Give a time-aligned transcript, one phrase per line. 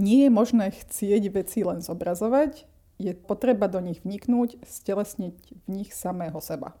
[0.00, 2.64] nie je možné chcieť veci len zobrazovať,
[2.96, 6.76] je potreba do nich vniknúť, stelesniť v nich samého seba.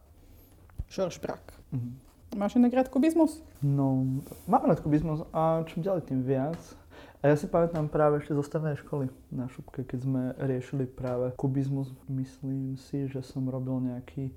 [0.88, 1.52] George Brack.
[1.72, 1.92] Mm-hmm.
[2.40, 3.42] Máš inak rád kubizmus?
[3.60, 4.06] No,
[4.48, 6.58] mám rád kubizmus a čím ďalej, tým viac.
[7.20, 11.36] A ja si pamätám práve ešte zo stavnej školy na šupke, keď sme riešili práve
[11.36, 11.92] kubizmus.
[12.08, 14.32] Myslím si, že som robil nejaký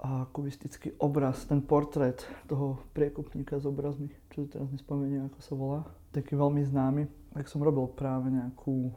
[0.00, 5.52] a kubistický obraz, ten portrét toho priekupníka s obrazmi, čo si teraz nespomeniem, ako sa
[5.52, 5.80] volá.
[6.16, 7.04] Taký veľmi známy.
[7.34, 8.94] Tak som robil práve nejakú o,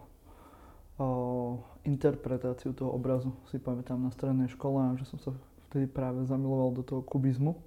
[1.85, 5.31] interpretáciu toho obrazu, si pamätám na strednej škole a že som sa
[5.69, 7.57] vtedy práve zamiloval do toho kubizmu.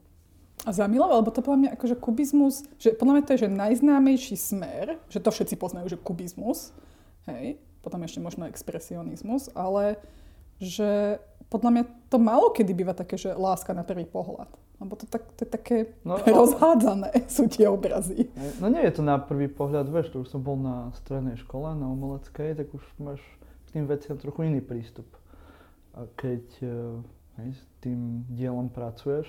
[0.65, 4.37] A zamiloval, lebo to podľa mňa akože kubizmus, že podľa mňa to je že najznámejší
[4.41, 6.75] smer, že to všetci poznajú, že kubizmus,
[7.29, 10.01] hej, potom ešte možno expresionizmus, ale
[10.59, 11.21] že
[11.53, 14.51] podľa mňa to málo kedy býva také, že láska na prvý pohľad.
[14.77, 18.29] Lebo to, tak, to je také no, rozhádzané sú tie obrazy.
[18.61, 21.73] No nie je to na prvý pohľad, vieš, to už som bol na strednej škole,
[21.73, 23.21] na umeleckej, tak už máš
[23.71, 25.09] k tým veciam trochu iný prístup.
[25.97, 26.69] A keď e,
[27.41, 29.25] hej, s tým dielom pracuješ,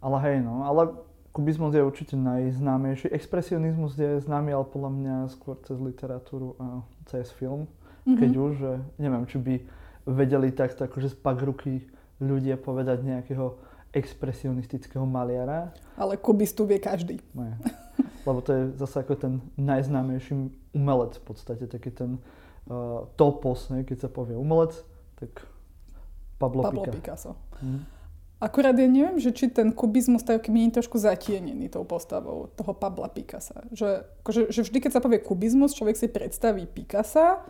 [0.00, 0.96] ale hej, no, ale
[1.36, 3.12] kubizmus je určite najznámejší.
[3.12, 6.80] Expresionizmus je známy, ale podľa mňa skôr cez literatúru a
[7.12, 7.68] cez film.
[8.08, 8.16] Mm-hmm.
[8.16, 9.54] Keď už, že neviem, či by
[10.08, 11.84] vedeli takto akože z pak ruky
[12.22, 13.58] ľudia povedať nejakého
[13.96, 15.72] expresionistického maliara.
[15.96, 17.16] Ale kubistu vie každý.
[17.32, 17.56] Nie.
[18.28, 20.34] Lebo to je zase ako ten najznámejší
[20.76, 22.20] umelec v podstate, taký ten
[22.68, 23.88] uh, topos, ne?
[23.88, 24.76] keď sa povie umelec,
[25.16, 25.48] tak
[26.36, 27.32] Pablo, Pablo Picasso.
[27.32, 27.32] Picasso.
[27.64, 27.96] Mm.
[28.36, 32.76] Akurát ja neviem, že či ten kubizmus tak keby je trošku zatienený tou postavou toho
[32.76, 33.64] Pabla Picasa.
[33.72, 37.40] Že, akože, že vždy, keď sa povie kubizmus, človek si predstaví Picasa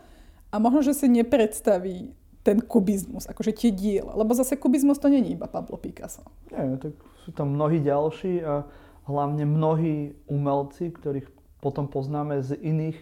[0.46, 2.14] a možno, že si nepredstaví
[2.46, 4.14] ten kubizmus, akože tie diela.
[4.14, 6.22] Lebo zase kubizmus to není iba Pablo Picasso.
[6.54, 6.94] Nie, tak
[7.26, 8.62] sú tam mnohí ďalší a
[9.10, 11.26] hlavne mnohí umelci, ktorých
[11.58, 12.94] potom poznáme z iných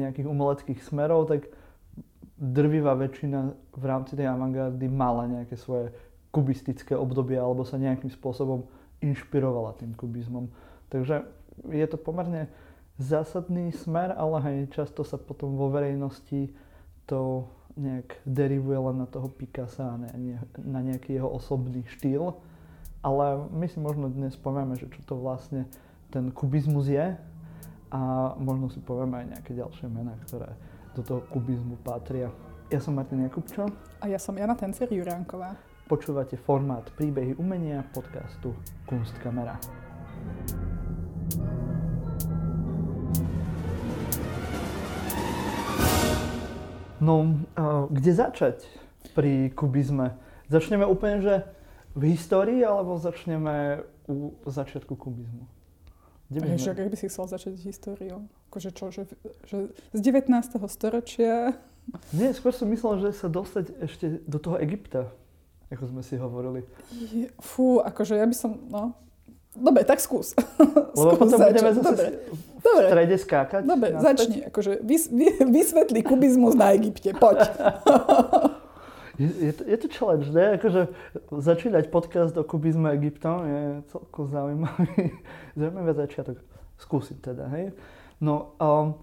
[0.00, 1.52] nejakých umeleckých smerov, tak
[2.40, 5.92] drvivá väčšina v rámci tej avantgardy mala nejaké svoje
[6.32, 8.64] kubistické obdobie alebo sa nejakým spôsobom
[9.04, 10.48] inšpirovala tým kubizmom.
[10.88, 11.28] Takže
[11.68, 12.48] je to pomerne
[12.96, 16.48] zásadný smer, ale aj často sa potom vo verejnosti
[17.04, 17.44] to
[17.80, 22.36] nejak derivuje len na toho Picasa a ne, na nejaký jeho osobný štýl.
[23.00, 25.64] Ale my si možno dnes povieme, že čo to vlastne
[26.12, 27.16] ten kubizmus je
[27.90, 28.00] a
[28.36, 30.52] možno si povieme aj nejaké ďalšie mená, ktoré
[30.92, 32.28] do toho kubizmu patria.
[32.70, 33.66] Ja som Martin Jakubčo.
[33.98, 35.58] A ja som Jana Tencer Juránková.
[35.90, 38.54] Počúvate formát Príbehy umenia podcastu
[38.86, 39.58] Kunstkamera.
[47.00, 47.40] No,
[47.88, 48.68] kde začať
[49.16, 50.20] pri kubizme?
[50.52, 51.34] Začneme úplne, že
[51.96, 55.48] v histórii, alebo začneme u začiatku kubizmu?
[56.30, 58.30] Kde že ak by si chcel začať históriou?
[58.52, 59.10] Akože čo, že,
[59.50, 60.30] že z 19.
[60.70, 61.58] storočia?
[62.14, 65.10] Nie, skôr som myslel, že sa dostať ešte do toho Egypta,
[65.74, 66.62] ako sme si hovorili.
[66.94, 68.94] Je, fú, akože ja by som, no,
[69.50, 70.38] Dobre, tak skús.
[70.94, 71.50] Lebo skús potom začať.
[71.50, 72.06] budeme zase Dobre.
[72.30, 72.84] v Dobre.
[72.86, 73.62] strede skákať.
[73.66, 74.06] Dobre, naspäť.
[74.06, 74.38] začni.
[74.46, 75.02] Akože vys,
[75.42, 77.10] vysvetli kubizmus na Egypte.
[77.18, 77.38] Poď.
[79.20, 80.54] je, je, to, je to challenge, ne?
[80.54, 80.94] Akože
[81.34, 85.18] začínať podcast o kubizme Egyptom je celkom zaujímavý,
[85.58, 86.36] zaujímavý začiatok.
[86.78, 87.74] Skúsim teda, hej.
[88.22, 88.96] No, um,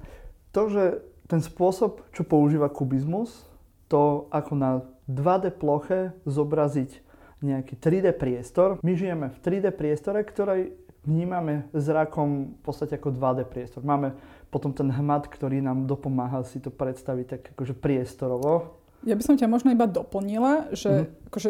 [0.55, 0.83] to, že
[1.27, 3.45] ten spôsob, čo používa kubizmus,
[3.91, 4.71] to ako na
[5.11, 7.06] 2D ploche zobraziť
[7.41, 8.81] nejaký 3D priestor.
[8.81, 10.73] My žijeme v 3D priestore, ktorý
[11.07, 13.85] vnímame zrakom v podstate ako 2D priestor.
[13.85, 14.17] Máme
[14.51, 18.79] potom ten hmat, ktorý nám dopomáha si to predstaviť tak akože priestorovo.
[19.05, 21.31] Ja by som ťa možno iba doplnila, že, mm.
[21.31, 21.49] akože,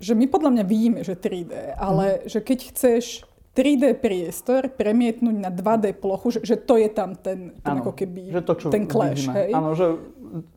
[0.00, 2.30] že my podľa mňa vidíme, že 3D, ale mm.
[2.30, 3.04] že keď chceš
[3.50, 7.92] 3D priestor premietnúť na 2D plochu, že, že to je tam ten, ten ano, ako
[7.98, 9.26] keby že to, čo ten clash.
[9.26, 9.50] Hej?
[9.50, 9.98] Áno, že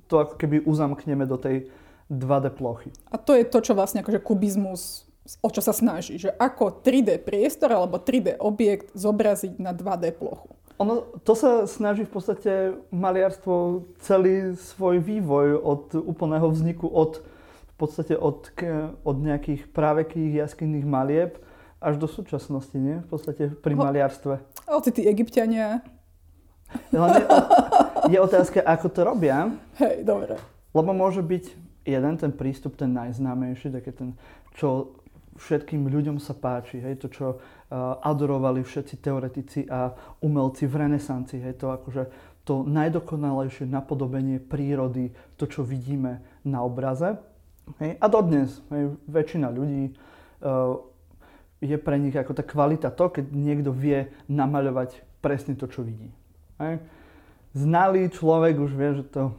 [0.05, 1.67] to ako keby uzamkneme do tej
[2.13, 2.93] 2D plochy.
[3.09, 5.09] A to je to, čo vlastne akože kubizmus
[5.39, 10.51] o čo sa snaží, že ako 3D priestor alebo 3D objekt zobraziť na 2D plochu.
[10.81, 12.51] Ono, to sa snaží v podstate
[12.91, 17.23] maliarstvo celý svoj vývoj od úplného vzniku, od,
[17.71, 18.51] v podstate od,
[19.05, 21.39] od nejakých právekých jaskinných malieb
[21.79, 22.99] až do súčasnosti, nie?
[23.05, 24.43] V podstate pri maliarstve.
[24.67, 25.85] A tí egyptiania.
[26.89, 27.21] Hlavne
[28.09, 29.53] je otázka, ako to robia.
[29.77, 30.41] Hej, dobre.
[30.73, 34.09] Lebo môže byť jeden ten prístup, ten najznámejší, taký ten,
[34.55, 34.95] čo
[35.37, 37.37] všetkým ľuďom sa páči, hej, to, čo uh,
[38.05, 42.03] adorovali všetci teoretici a umelci v renesancii, hej, to akože
[42.43, 47.15] to najdokonalejšie napodobenie prírody, to, čo vidíme na obraze.
[47.79, 49.95] Hej, a dodnes, hej, väčšina ľudí
[50.43, 50.77] uh,
[51.63, 56.11] je pre nich ako tá kvalita to, keď niekto vie namaľovať presne to, čo vidí.
[56.59, 56.83] Hej.
[57.57, 59.33] znalý človek už vie, že to,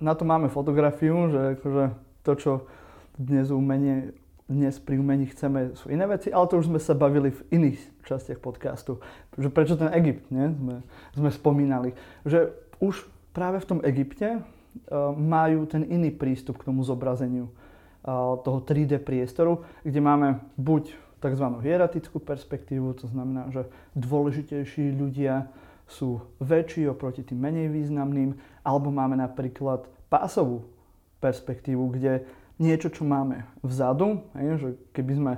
[0.00, 1.84] na to máme fotografiu, že akože
[2.22, 2.52] to, čo
[3.18, 4.14] dnes umenie,
[4.46, 7.80] dnes pri umení chceme, sú iné veci, ale to už sme sa bavili v iných
[8.06, 9.02] častiach podcastu.
[9.34, 10.54] Že prečo ten Egypt, nie?
[10.54, 10.74] Sme,
[11.14, 11.90] sme spomínali.
[12.22, 14.42] Že už práve v tom Egypte uh,
[15.14, 21.46] majú ten iný prístup k tomu zobrazeniu uh, toho 3D priestoru, kde máme buď tzv.
[21.64, 23.66] hieratickú perspektívu, to znamená, že
[23.96, 25.50] dôležitejší ľudia
[25.86, 28.34] sú väčší oproti tým menej významným,
[28.66, 30.66] alebo máme napríklad pásovú
[31.22, 32.26] perspektívu, kde
[32.58, 35.32] niečo, čo máme vzadu, hej, že keby sme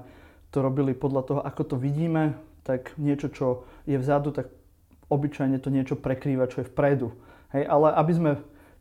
[0.49, 4.49] to robili podľa toho, ako to vidíme, tak niečo, čo je vzadu, tak
[5.13, 7.13] obyčajne to niečo prekrýva, čo je vpredu.
[7.53, 8.31] Hej, ale aby sme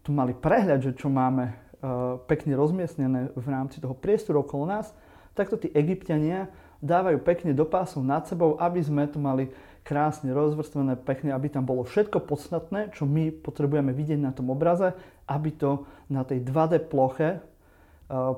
[0.03, 4.91] tu mali prehľad, že čo máme uh, pekne rozmiestnené v rámci toho priestoru okolo nás,
[5.35, 6.47] takto tí egyptiania
[6.79, 9.49] dávajú pekne do pásov nad sebou, aby sme tu mali
[9.87, 14.91] krásne rozvrstvené, pekne, aby tam bolo všetko podstatné, čo my potrebujeme vidieť na tom obraze,
[15.31, 17.39] aby to na tej 2D ploche,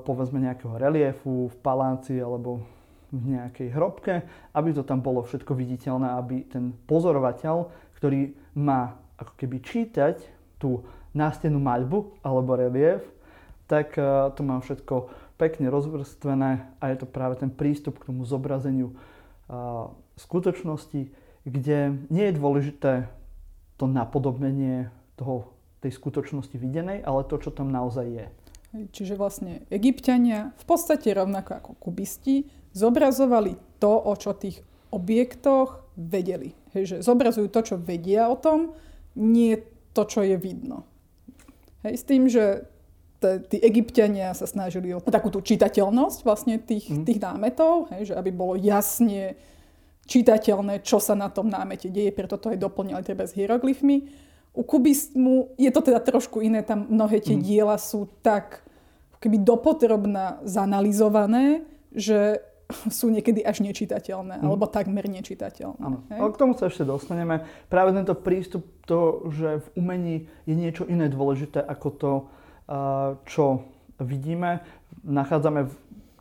[0.06, 2.62] povedzme nejakého reliefu v paláci alebo
[3.10, 4.22] v nejakej hrobke,
[4.54, 7.66] aby to tam bolo všetko viditeľné, aby ten pozorovateľ,
[7.98, 10.22] ktorý má ako keby čítať
[10.62, 13.02] tú nástenú maľbu alebo relief,
[13.66, 13.98] tak
[14.38, 18.94] to má všetko pekne rozvrstvené a je to práve ten prístup k tomu zobrazeniu
[20.14, 21.10] skutočnosti,
[21.44, 22.92] kde nie je dôležité
[23.80, 28.26] to napodobnenie toho, tej skutočnosti videnej, ale to, čo tam naozaj je.
[28.70, 34.62] Čiže vlastne egyptiania v podstate rovnako ako kubisti zobrazovali to, o čo tých
[34.94, 36.54] objektoch vedeli.
[36.76, 38.78] Hej, že zobrazujú to, čo vedia o tom,
[39.18, 39.58] nie
[39.90, 40.86] to, čo je vidno.
[41.82, 42.70] Hej, s tým, že
[43.20, 47.04] tí egyptiania sa snažili o takú tú čitateľnosť vlastne tých, mm.
[47.04, 49.36] tých námetov, hej, že aby bolo jasne
[50.10, 54.10] čitateľné, čo sa na tom námete deje, preto to aj doplňali treba s hieroglyfmi.
[54.50, 57.42] U kubizmu je to teda trošku iné, tam mnohé tie mm.
[57.46, 58.66] diela sú tak
[59.22, 61.62] keby dopotrobná zanalizované,
[61.94, 62.42] že
[62.90, 64.46] sú niekedy až nečitateľné, mm.
[64.46, 65.78] alebo takmer nečitateľné.
[65.78, 67.46] Áno, ale k tomu sa ešte dostaneme.
[67.70, 70.16] Práve tento prístup, to, že v umení
[70.50, 72.12] je niečo iné dôležité ako to,
[73.26, 73.66] čo
[74.02, 74.62] vidíme,
[75.06, 75.74] nachádzame v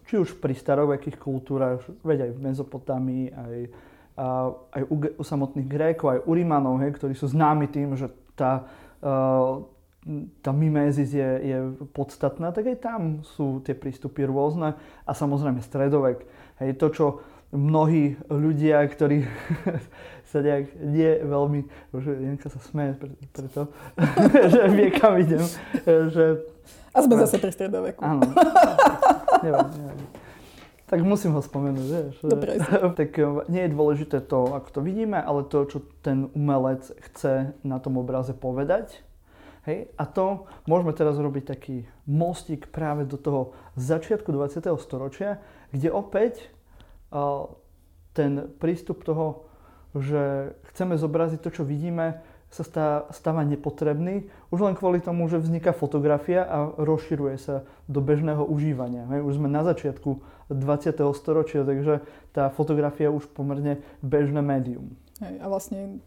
[0.10, 3.58] či už pri starovekých kultúrach, veď aj v Mezopotámii, aj,
[4.74, 8.66] aj u, u samotných Grékov, aj u Rímanov, hej, ktorí sú známi tým, že tá,
[9.06, 9.62] uh,
[10.42, 11.58] tá mimézis je, je
[11.94, 13.02] podstatná, tak aj tam
[13.38, 14.74] sú tie prístupy rôzne
[15.06, 16.26] a samozrejme stredovek.
[16.58, 17.06] Hej, to, čo
[17.54, 19.30] mnohí ľudia, ktorí
[20.30, 21.60] sa nejak nie veľmi,
[21.98, 23.02] že Janka sa smeje
[23.34, 23.74] preto,
[24.54, 25.42] že vie, kam idem,
[25.86, 26.46] že
[26.94, 28.02] a sme zase pri stredoveku.
[28.02, 28.26] Áno.
[29.46, 30.06] nevadí, nevadí.
[30.90, 32.16] Tak musím ho spomenúť, vieš.
[32.26, 32.58] Dobre.
[33.00, 37.54] tak eh, nie je dôležité to, ako to vidíme, ale to, čo ten umelec chce
[37.62, 39.06] na tom obraze povedať.
[39.70, 39.94] Hej?
[40.02, 44.66] A to môžeme teraz robiť taký mostík práve do toho začiatku 20.
[44.82, 45.38] storočia,
[45.70, 46.50] kde opäť
[47.14, 47.46] uh,
[48.18, 49.46] ten prístup toho,
[49.97, 55.69] že chceme zobraziť to, čo vidíme, sa stáva nepotrebný, už len kvôli tomu, že vzniká
[55.69, 59.06] fotografia a rozširuje sa do bežného užívania.
[59.21, 60.18] Už sme na začiatku
[60.50, 60.97] 20.
[61.13, 62.01] storočia, takže
[62.33, 64.97] tá fotografia už pomerne bežné médium.
[65.21, 66.01] Hej, a vlastne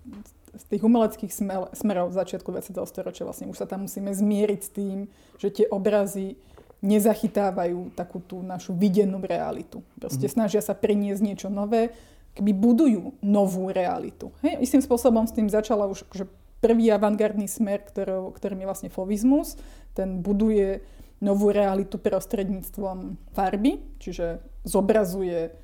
[0.52, 1.31] z tých umeleckých
[1.73, 2.75] smerov v začiatku 20.
[2.90, 4.98] storočia vlastne už sa tam musíme zmieriť s tým,
[5.39, 6.34] že tie obrazy
[6.82, 9.86] nezachytávajú takú tú našu videnú realitu.
[10.03, 10.32] Proste mm.
[10.34, 11.94] snažia sa priniesť niečo nové,
[12.32, 14.32] keby budujú novú realitu.
[14.41, 14.65] Hej?
[14.65, 16.24] Istým spôsobom s tým začala už akože
[16.62, 19.58] prvý avantgardný smer, ktorý, ktorým je vlastne fovizmus.
[19.93, 20.81] Ten buduje
[21.22, 25.55] novú realitu prostredníctvom farby, čiže zobrazuje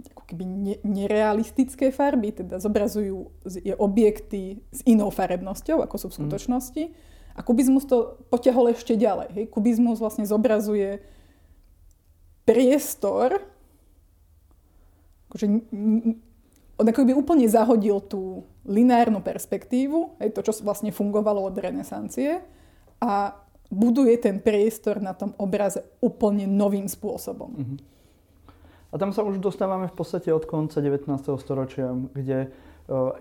[0.00, 6.12] ako keby ne, nerealistické farby, teda zobrazujú je objekty s inou farebnosťou, ako sú v
[6.12, 6.18] mm.
[6.18, 6.82] skutočnosti.
[6.88, 6.94] Mm.
[7.36, 9.28] A kubizmus to potiahol ešte ďalej.
[9.36, 9.44] Hej?
[9.52, 11.04] Kubizmus vlastne zobrazuje
[12.48, 13.44] priestor,
[15.30, 15.46] akože,
[16.80, 22.42] on ako by úplne zahodil tú lineárnu perspektívu, aj to, čo vlastne fungovalo od renesancie
[22.98, 23.38] a
[23.70, 27.54] buduje ten priestor na tom obraze úplne novým spôsobom.
[27.54, 27.78] Mm-hmm.
[28.90, 31.06] A tam sa už dostávame v podstate od konca 19.
[31.38, 32.50] storočia, kde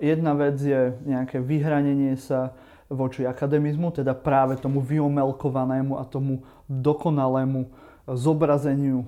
[0.01, 2.57] jedna vec je nejaké vyhranenie sa
[2.89, 7.69] voči akademizmu, teda práve tomu vyomelkovanému a tomu dokonalému
[8.09, 9.05] zobrazeniu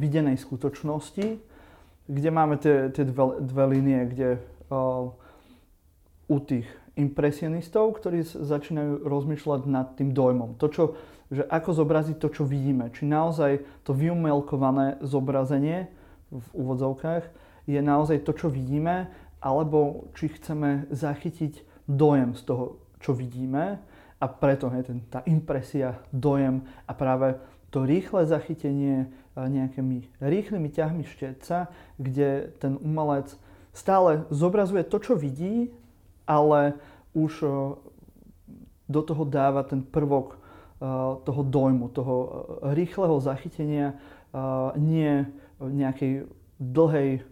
[0.00, 1.49] videnej skutočnosti
[2.10, 5.14] kde máme tie, tie dve, dve línie, kde uh,
[6.26, 6.66] u tých
[6.98, 10.58] impresionistov, ktorí začínajú rozmýšľať nad tým dojmom.
[10.58, 10.84] To, čo,
[11.30, 12.90] že ako zobraziť to, čo vidíme.
[12.90, 15.86] Či naozaj to vyumelkované zobrazenie
[16.34, 17.24] v úvodzovkách
[17.70, 19.06] je naozaj to, čo vidíme,
[19.38, 22.64] alebo či chceme zachytiť dojem z toho,
[22.98, 23.80] čo vidíme
[24.20, 27.40] a preto hej, ten, tá impresia, dojem a práve
[27.72, 33.34] to rýchle zachytenie nejakými rýchlymi ťahmi štetca, kde ten umelec
[33.70, 35.70] stále zobrazuje to, čo vidí,
[36.26, 36.74] ale
[37.14, 37.32] už
[38.90, 40.38] do toho dáva ten prvok
[41.22, 42.16] toho dojmu, toho
[42.74, 43.94] rýchleho zachytenia,
[44.74, 45.28] nie
[45.60, 46.26] nejakej
[46.58, 47.22] dlhej,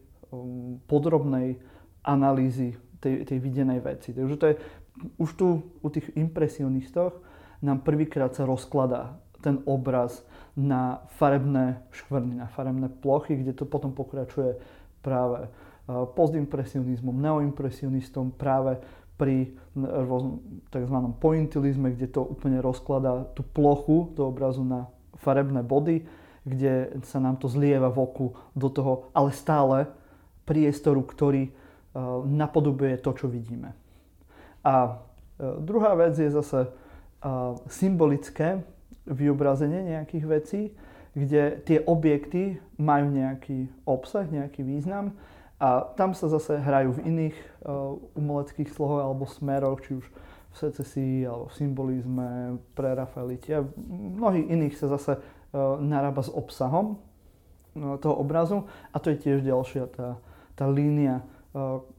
[0.87, 1.57] podrobnej
[2.05, 4.12] analýzy tej, tej videnej veci.
[4.12, 4.55] Takže to je
[5.19, 5.49] už tu
[5.81, 7.14] u tých impresionistoch
[7.62, 10.26] nám prvýkrát sa rozkladá ten obraz
[10.59, 14.59] na farebné škvrny, na farebné plochy, kde to potom pokračuje
[15.02, 15.47] práve
[15.88, 18.76] postimpresionizmom, neoimpresionistom, práve
[19.18, 19.50] pri
[20.71, 20.97] tzv.
[21.18, 24.87] pointilizme, kde to úplne rozkladá tú plochu do obrazu na
[25.18, 26.07] farebné body,
[26.47, 29.90] kde sa nám to zlieva v oku do toho, ale stále
[30.47, 31.50] priestoru, ktorý
[32.26, 33.75] napodobuje to, čo vidíme.
[34.62, 34.90] A e,
[35.59, 36.71] druhá vec je zase e,
[37.66, 38.62] symbolické
[39.09, 40.62] vyobrazenie nejakých vecí,
[41.17, 45.17] kde tie objekty majú nejaký obsah, nejaký význam
[45.59, 47.45] a tam sa zase hrajú v iných e,
[48.15, 52.29] umeleckých slohoch alebo smeroch, či už v secesii alebo v symbolizme,
[52.79, 55.21] pre Rafaelite a mnohých iných sa zase
[55.81, 57.00] narába s obsahom
[57.73, 60.21] toho obrazu a to je tiež ďalšia tá,
[60.53, 61.25] tá línia,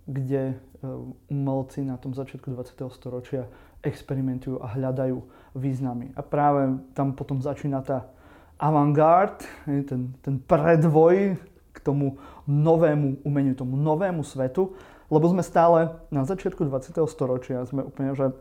[0.06, 0.88] kde Eh,
[1.28, 2.88] umelci na tom začiatku 20.
[2.96, 3.52] storočia
[3.84, 5.18] experimentujú a hľadajú
[5.56, 6.12] významy.
[6.16, 8.08] A práve tam potom začína tá
[8.60, 11.40] avantgard, ten, ten predvoj
[11.72, 14.76] k tomu novému umeniu, tomu novému svetu,
[15.08, 17.00] lebo sme stále na začiatku 20.
[17.08, 18.36] storočia, sme úplne, že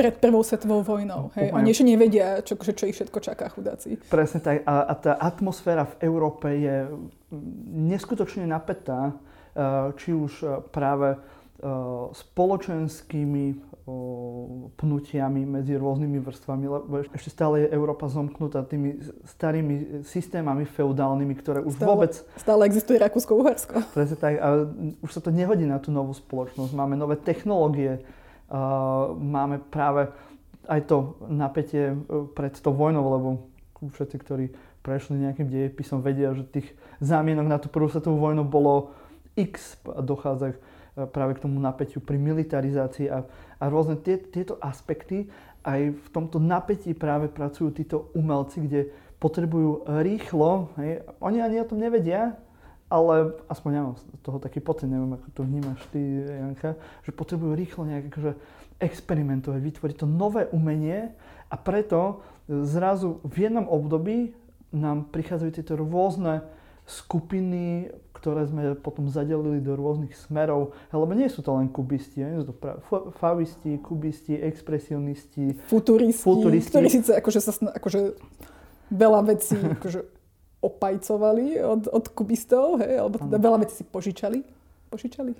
[0.00, 1.28] pred prvou svetovou vojnou.
[1.36, 1.52] Hej?
[1.52, 4.00] Oni ešte nevedia, čo, čo, ich všetko čaká, chudáci.
[4.08, 4.64] Presne tak.
[4.64, 6.88] A, a tá atmosféra v Európe je
[7.74, 11.20] neskutočne napätá, eh, či už eh, práve
[12.10, 13.58] spoločenskými eh,
[14.80, 18.96] pnutiami medzi rôznymi vrstvami, lebo ešte stále je Európa zomknutá tými
[19.28, 22.12] starými systémami feudálnymi, ktoré už stále, vôbec...
[22.40, 23.76] Stále existuje Rakúsko-Uhersko.
[23.96, 24.72] Presne tak, a
[25.04, 26.72] už sa to nehodí na tú novú spoločnosť.
[26.72, 28.56] Máme nové technológie, eh,
[29.20, 30.08] máme práve
[30.64, 31.98] aj to napätie
[32.32, 33.28] pred tou vojnou, lebo
[33.80, 34.44] všetci, ktorí
[34.80, 36.68] prešli nejakým dejepisom, vedia, že tých
[37.04, 38.96] zámienok na tú prvú svetovú vojnu bolo
[39.36, 40.56] x dochádza
[41.08, 43.24] práve k tomu napätiu pri militarizácii a,
[43.56, 45.30] a rôzne tie, tieto aspekty.
[45.64, 48.80] Aj v tomto napätí práve pracujú títo umelci, kde
[49.20, 52.40] potrebujú rýchlo, hej, oni ani o tom nevedia,
[52.88, 57.12] ale aspoň ja mám z toho taký pocit, neviem ako to vnímaš ty, Janka, že
[57.12, 58.32] potrebujú rýchlo nejak akože
[58.80, 61.12] experimentovať, vytvoriť to nové umenie
[61.52, 64.32] a preto zrazu v jednom období
[64.72, 66.42] nám prichádzajú tieto rôzne
[66.86, 72.44] skupiny ktoré sme potom zadelili do rôznych smerov, lebo nie sú to len kubisti, nie
[72.44, 72.84] sú to práve
[73.16, 76.68] favisti, kubisti, expresionisti, futuristi, futuristi.
[76.68, 78.20] ktorí síce akože sa akože
[78.92, 80.04] veľa vecí akože
[80.60, 84.44] opajcovali od, od kubistov, hej, alebo teda veľa vecí si požičali.
[84.92, 85.32] Požičali?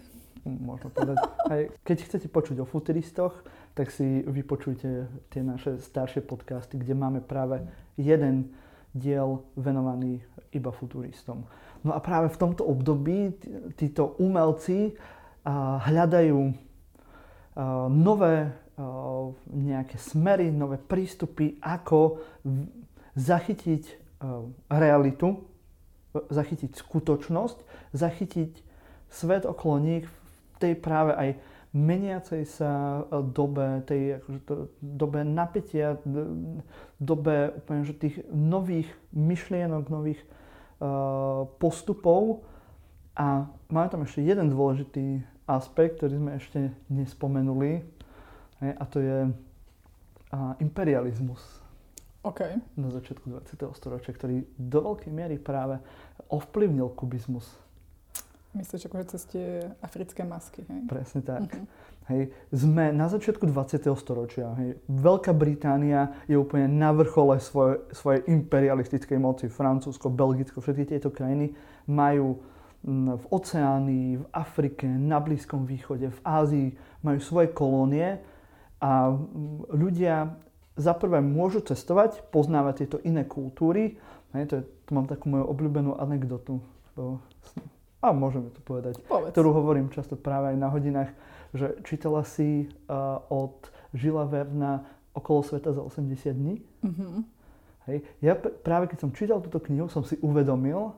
[0.49, 1.21] Možno povedať.
[1.53, 3.37] Aj keď chcete počuť o futuristoch,
[3.77, 7.61] tak si vypočujte tie naše staršie podcasty, kde máme práve
[8.01, 8.49] jeden
[8.91, 10.19] diel venovaný
[10.51, 11.47] iba futuristom.
[11.87, 13.33] No a práve v tomto období
[13.79, 14.93] títo umelci
[15.87, 16.41] hľadajú
[17.89, 18.53] nové
[19.53, 22.21] nejaké smery, nové prístupy, ako
[23.17, 23.85] zachytiť
[24.69, 25.45] realitu,
[26.13, 27.59] zachytiť skutočnosť,
[27.95, 28.53] zachytiť
[29.09, 31.29] svet okolo nich v tej práve aj
[31.71, 35.99] meniacej sa dobe, tej akože to, dobe napätia,
[36.99, 40.21] dobe úplne, že tých nových myšlienok, nových
[40.81, 42.41] Eh, postupov
[43.13, 47.85] a máme tam ešte jeden dôležitý aspekt, ktorý sme ešte nespomenuli
[48.65, 49.29] a to je
[50.57, 51.45] imperializmus.
[52.25, 52.57] Okay.
[52.81, 53.77] Na začiatku 20.
[53.77, 55.77] storočia, ktorý do veľkej miery práve
[56.33, 57.45] ovplyvnil kubizmus.
[58.51, 59.47] Myslíš akože cez tie
[59.79, 60.81] africké masky, hej?
[60.91, 61.47] Presne tak.
[61.47, 61.67] Uh-huh.
[62.11, 63.87] Hej, sme na začiatku 20.
[63.95, 64.51] storočia.
[64.59, 64.83] Hej.
[64.91, 69.47] Veľká Británia je úplne na vrchole svoje, svojej imperialistickej moci.
[69.47, 71.55] Francúzsko, Belgicko, všetky tieto krajiny
[71.87, 72.43] majú
[73.21, 76.69] v Oceánii, v Afrike, na Blízkom východe, v Ázii,
[77.07, 78.19] majú svoje kolónie
[78.81, 79.13] a
[79.71, 80.35] ľudia
[80.81, 84.01] za prvé môžu cestovať, poznávať tieto iné kultúry.
[84.33, 86.59] Hej, to, je, to mám takú moju obľúbenú anekdotu.
[88.01, 88.97] A môžeme to povedať.
[89.05, 89.37] Povedz.
[89.37, 91.13] Ktorú hovorím často práve aj na hodinách
[91.55, 96.63] že čítala si uh, od Žila Verna okolo sveta za 80 dní.
[96.87, 97.17] Mm-hmm.
[97.91, 97.97] Hej.
[98.23, 100.95] Ja p- práve keď som čítal túto knihu, som si uvedomil,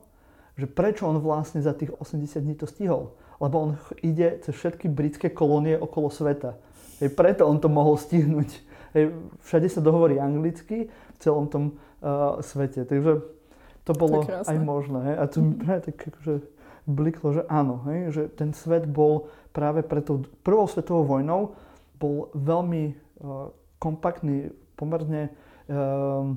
[0.60, 3.16] že prečo on vlastne za tých 80 dní to stihol.
[3.40, 3.70] Lebo on
[4.04, 6.60] ide cez všetky britské kolónie okolo sveta.
[7.00, 8.50] Hej, preto on to mohol stihnúť.
[8.92, 9.16] Hej,
[9.48, 12.84] všade sa dohovorí anglicky v celom tom uh, svete.
[12.84, 13.24] Takže
[13.88, 15.00] to bolo To aj možné.
[15.08, 15.16] Hej.
[15.16, 16.34] A to mi práve tak akože
[16.88, 21.54] bliklo, že áno, hej, že ten svet bol práve pred tou prvou svetovou vojnou
[22.02, 22.82] bol veľmi
[23.22, 25.30] uh, kompaktný, pomerne
[25.70, 26.34] um,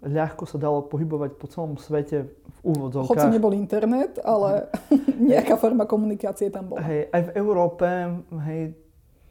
[0.00, 3.12] ľahko sa dalo pohybovať po celom svete v úvodzovkách.
[3.12, 4.72] Hoci nebol internet, ale
[5.32, 6.84] nejaká forma komunikácie tam bola.
[6.86, 7.86] Hej, aj v Európe,
[8.48, 8.72] hej,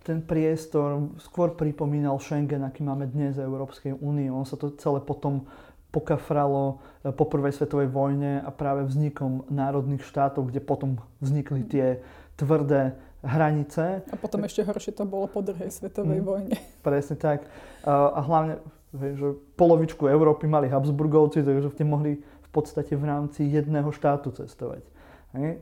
[0.06, 4.30] ten priestor skôr pripomínal Schengen, aký máme dnes v Európskej únii.
[4.30, 5.50] On sa to celé potom
[5.96, 12.04] pokafralo e, po prvej svetovej vojne a práve vznikom národných štátov, kde potom vznikli tie
[12.36, 14.04] tvrdé hranice.
[14.12, 16.28] A potom ešte horšie to bolo po druhej svetovej Mm.
[16.28, 16.56] vojne.
[16.88, 17.48] Presne tak.
[17.88, 18.60] A a hlavne,
[18.92, 24.84] že polovičku Európy mali Habsburgovci, takže ste mohli v podstate v rámci jedného štátu cestovať.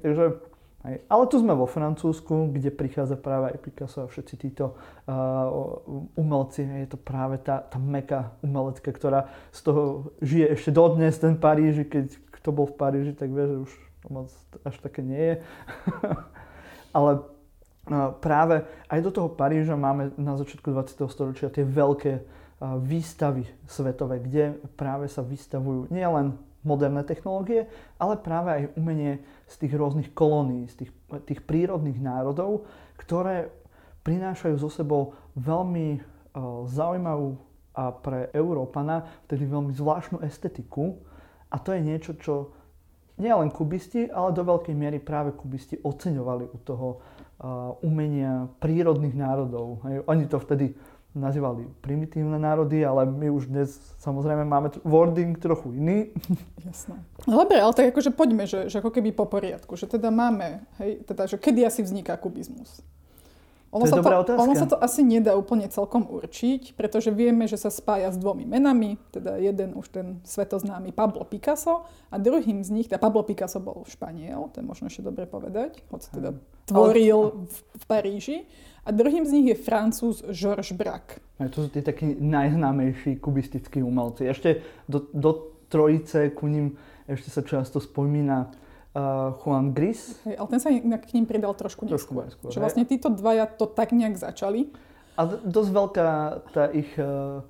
[0.02, 0.24] Takže,
[0.86, 1.02] hej.
[1.08, 4.75] Ale tu sme vo Francúzsku, kde prichádza práve aj Picasso a všetci títo
[5.08, 6.63] uh, umelci.
[6.63, 9.82] Je to práve tá, tá meka umelecká, ktorá z toho
[10.20, 11.88] žije ešte dodnes, ten Paríži.
[11.88, 13.72] Keď kto bol v Paríži, tak vie, že už
[14.04, 14.28] to moc
[14.68, 15.36] až také nie je.
[16.98, 17.34] Ale
[17.84, 21.04] Uh, práve aj do toho Paríža máme na začiatku 20.
[21.04, 27.68] storočia tie veľké uh, výstavy svetové, kde práve sa vystavujú nielen moderné technológie,
[28.00, 29.20] ale práve aj umenie
[29.53, 30.91] z tých rôznych kolónií, z tých,
[31.29, 32.65] tých prírodných národov,
[32.98, 33.53] ktoré
[34.01, 37.38] prinášajú so sebou veľmi uh, zaujímavú
[37.74, 41.01] a pre Európana vtedy veľmi zvláštnu estetiku.
[41.50, 42.53] A to je niečo, čo
[43.17, 49.86] nielen kubisti, ale do veľkej miery práve kubisti oceňovali u toho uh, umenia prírodných národov.
[49.86, 50.05] Hej.
[50.10, 50.74] Oni to vtedy
[51.13, 56.10] nazývali primitívne národy, ale my už dnes samozrejme máme wording trochu iný.
[56.65, 56.98] Jasné.
[57.29, 60.65] No dobre, ale tak akože poďme, že, že ako keby po poriadku, že teda máme,
[60.82, 62.82] hej, teda, že kedy asi vzniká kubizmus?
[63.74, 64.38] Ono, To sa to, otázka.
[64.38, 68.46] ono sa to asi nedá úplne celkom určiť, pretože vieme, že sa spája s dvomi
[68.46, 73.57] menami, teda jeden už ten svetoznámy Pablo Picasso a druhým z nich, teda Pablo Picasso
[73.57, 76.38] bol Španiel, to je možno ešte dobre povedať, hoci teda
[76.70, 78.38] tvoril v, v Paríži,
[78.83, 81.18] a druhým z nich je Francúz Georges Braque.
[81.40, 84.27] Hej, to sú tie takí najznámejší kubistickí umelci.
[84.27, 84.59] Ešte
[84.92, 86.75] do, do trojice ku ním
[87.07, 88.51] ešte sa často spomína
[88.94, 90.18] uh, Juan Gris.
[90.24, 92.25] Hej, ale ten sa inak k ním pridal trošku Trošku neskôr.
[92.29, 92.64] neskôr, Že hej.
[92.64, 94.70] vlastne títo dvaja to tak nejak začali.
[95.14, 96.08] A dosť veľká
[96.50, 97.46] tá ich uh,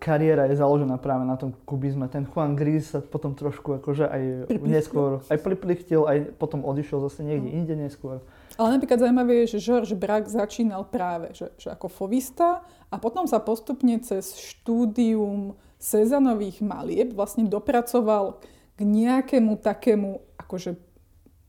[0.00, 2.08] kariéra je založená práve na tom kubizme.
[2.08, 4.72] Ten Juan Gris sa potom trošku akože aj Priplichtil.
[4.72, 7.58] neskôr, aj priplichtil, aj potom odišiel zase niekde Mm.
[7.60, 8.18] inde neskôr.
[8.54, 13.26] Ale napríklad zaujímavé je, že Georges Braque začínal práve že, že ako fovista a potom
[13.26, 18.40] sa postupne cez štúdium Cezanových malieb vlastne dopracoval
[18.74, 20.76] k nejakému takému, akože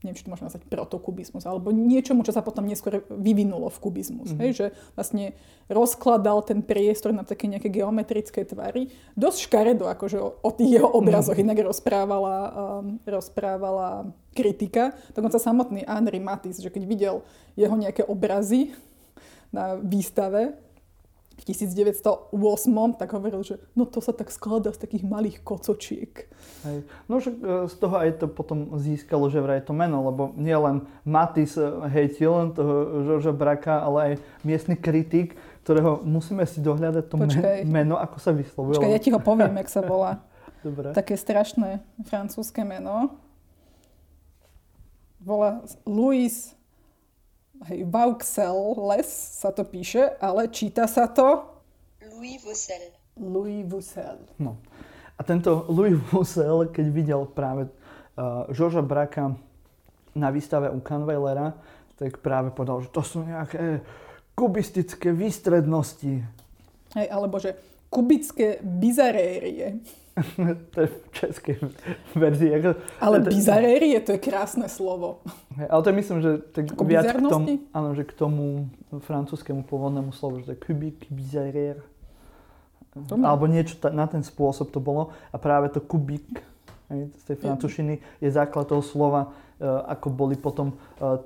[0.04, 4.30] neviem, či to môžeme nazvať protokubizmus, alebo niečomu, čo sa potom neskôr vyvinulo v kubizmus.
[4.30, 4.38] Mhm.
[4.38, 5.32] Hej, že vlastne
[5.66, 8.92] rozkladal ten priestor na také nejaké geometrické tvary.
[9.16, 14.92] Dosť škaredo, akože o, o tých jeho obrazoch inak rozprávala, um, rozprávala kritika.
[15.16, 17.14] Dokonca samotný Henri Matisse, že keď videl
[17.56, 18.76] jeho nejaké obrazy
[19.50, 20.65] na výstave
[21.36, 22.32] v 1908,
[22.96, 26.24] tak hovoril, že no to sa tak skladá z takých malých kocočiek.
[26.64, 26.88] Hej.
[27.12, 30.88] No však e, z toho aj to potom získalo, že vraj to meno, lebo nielen
[31.04, 34.12] Matis e, hejtil len toho Žorža Braka, ale aj
[34.48, 35.36] miestny kritik,
[35.68, 37.68] ktorého musíme si dohľadať to Počkaj.
[37.68, 38.80] men- meno, ako sa vyslovuje.
[38.80, 40.24] Počkaj, ja ti ho poviem, jak sa volá.
[40.66, 40.96] Dobre.
[40.96, 43.12] Také strašné francúzske meno.
[45.20, 46.56] Volá Louis
[47.70, 51.56] hej, Vauxelles sa to píše, ale číta sa to
[52.16, 52.94] Louis Vaucel.
[53.16, 54.20] Louis Vussel.
[54.36, 54.60] No.
[55.16, 59.32] A tento Louis Vussel, keď videl práve uh, Žorža Braka
[60.12, 61.56] na výstave u Canveilera,
[61.96, 63.80] tak práve povedal, že to sú nejaké
[64.36, 66.20] kubistické výstrednosti.
[66.92, 67.56] Hej, alebo že
[67.90, 69.80] kubické bizarérie.
[70.72, 71.56] to je v českej
[72.16, 72.50] verzii.
[72.56, 75.20] Ako, Ale bizarérie, to je krásne slovo.
[75.56, 77.46] Ale to myslím, že tak Ako viac k tomu,
[77.76, 78.44] áno, že k tomu
[79.04, 81.04] francúzskému pôvodnému slovu, že to je kubik,
[83.20, 85.12] má- Alebo niečo ta, na ten spôsob to bolo.
[85.28, 86.40] A práve to kubik
[86.88, 90.74] z tej francúzštiny je základ toho slova, e, ako boli potom e,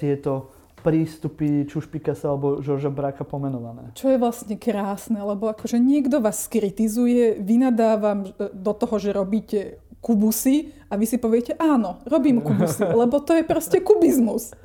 [0.01, 3.93] tieto prístupy či už Picasso alebo Žorža Braka pomenované.
[3.93, 9.59] Čo je vlastne krásne, lebo akože niekto vás skritizuje, vynadávam e, do toho, že robíte
[10.01, 14.57] kubusy a vy si poviete, áno, robím kubusy, lebo to je proste kubizmus.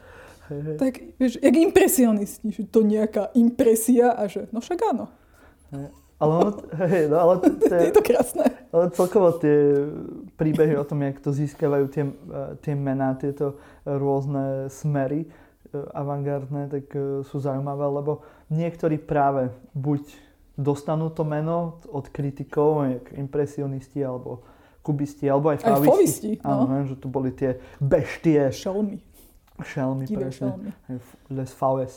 [0.47, 0.78] Hej, hej.
[0.78, 5.10] Tak, vieš, jak impresionisti, že to nejaká impresia a že, no však áno,
[6.15, 6.51] Ale, ono,
[6.88, 8.47] hej, no, ale, to je, to krásne.
[8.71, 9.84] ale celkovo tie
[10.39, 12.12] príbehy o tom, jak to získavajú tie, e,
[12.63, 15.28] tie mená, tieto rôzne smery,
[15.92, 20.02] avantgardné, tak e, sú zaujímavé, lebo niektorí práve buď
[20.56, 24.44] dostanú to meno od kritikov, jak impresionisti alebo
[24.80, 25.90] kubisti, alebo aj Aj favisti.
[25.90, 26.86] favisti, Áno, no.
[26.86, 29.02] že tu boli tie beštie, Šelmy.
[29.60, 30.54] šelmy, presne.
[30.54, 30.70] šelmy.
[31.32, 31.96] Les faves.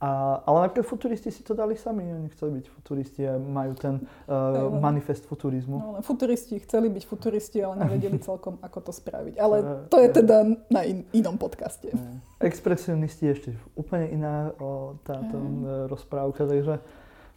[0.00, 4.00] A, ale napríklad futuristi si to dali sami, oni chceli byť futuristi a majú ten
[4.00, 5.76] uh, manifest futurizmu.
[5.76, 9.36] No, len futuristi chceli byť futuristi, ale nevedeli celkom, ako to spraviť.
[9.36, 10.14] Ale Eh, to je eh.
[10.16, 10.36] teda
[10.72, 11.92] na in, inom podcaste.
[12.40, 15.60] Expresionisti je ešte úplne iná o, táto Mm.
[15.60, 16.80] e, rozprávka, takže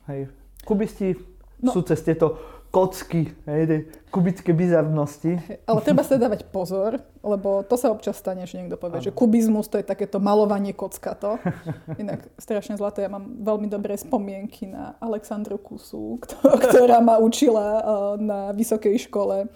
[0.07, 0.31] hej,
[0.63, 1.19] kubisti
[1.59, 1.71] No.
[1.71, 5.37] sú cez tieto kocky, hej, kubické bizarnosti.
[5.69, 9.05] Ale treba sa dávať pozor, lebo to sa občas stane, že niekto povie, Áno.
[9.05, 11.37] že kubizmus to je takéto malovanie kockato.
[12.01, 17.65] Inak strašne zlaté, ja mám veľmi dobré spomienky na Alexandru Kusu, kto- ktorá ma učila
[17.77, 17.81] eh,
[18.25, 19.49] na vysokej škole eh,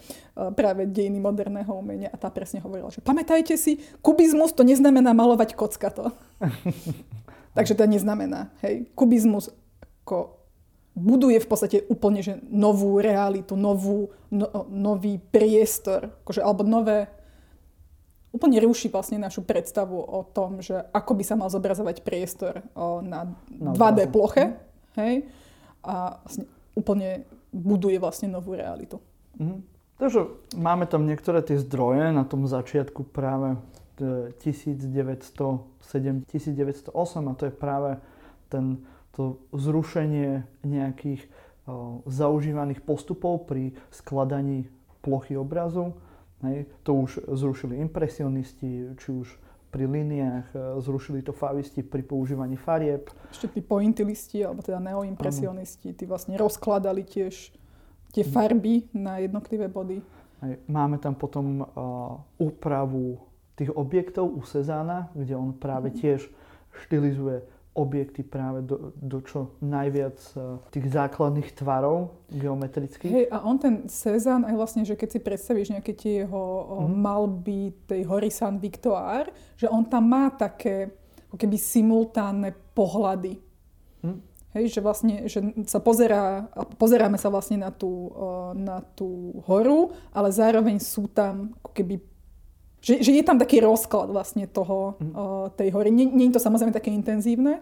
[0.54, 5.58] práve dejiny moderného umenia a tá presne hovorila, že pamätajte si, kubizmus to neznamená malovať
[5.58, 6.14] kockato.
[7.58, 9.50] Takže to neznamená, hej, kubizmus
[10.06, 10.37] ako
[10.98, 17.06] buduje v podstate úplne že novú realitu, novú, no, nový priestor, akože, alebo nové,
[18.34, 23.06] úplne ruší vlastne našu predstavu o tom, že ako by sa mal zobrazovať priestor o,
[23.06, 24.14] na Na 2D obrazu.
[24.14, 24.46] ploche,
[24.98, 25.30] hej,
[25.86, 28.98] a vlastne úplne buduje vlastne novú realitu.
[29.38, 29.78] Mhm.
[29.98, 30.30] Takže
[30.62, 33.58] máme tam niektoré tie zdroje na tom začiatku práve
[33.98, 35.66] e, 1907,
[36.30, 37.98] 1908 a to je práve
[38.46, 38.78] ten,
[39.18, 41.26] to zrušenie nejakých
[42.08, 44.72] zaužívaných postupov pri skladaní
[45.04, 45.98] plochy obrazu.
[46.46, 46.70] Hej.
[46.86, 49.28] To už zrušili impresionisti, či už
[49.68, 53.12] pri líniách, e, zrušili to favisti pri používaní farieb.
[53.34, 57.52] Ešte tí pointillisti, alebo teda neoimpresionisti, tí vlastne rozkladali tiež
[58.16, 60.00] tie farby na jednotlivé body.
[60.46, 60.54] Hej.
[60.70, 61.68] Máme tam potom uh,
[62.38, 63.20] úpravu
[63.58, 66.30] tých objektov u Cezána, kde on práve tiež
[66.86, 73.14] štilizuje objekty práve do, do čo najviac uh, tých základných tvarov geometrických.
[73.14, 76.90] Hej, a on ten Cézanne, aj vlastne, že keď si predstavíš nejaké tie jeho mm.
[76.90, 76.96] Mhm.
[76.98, 80.90] malby tej Horizon Victoire, že on tam má také
[81.28, 83.38] ako keby simultánne pohľady.
[84.02, 84.20] Hm.
[84.56, 86.48] Hej, že vlastne, že sa pozerá,
[86.80, 91.96] pozeráme sa vlastne na tú, eh, na tú horu, ale zároveň sú tam ako keby
[92.80, 95.06] že, že je tam taký rozklad vlastne toho, eh,
[95.56, 95.90] tej hory.
[95.90, 97.60] Nie, je to samozrejme také intenzívne,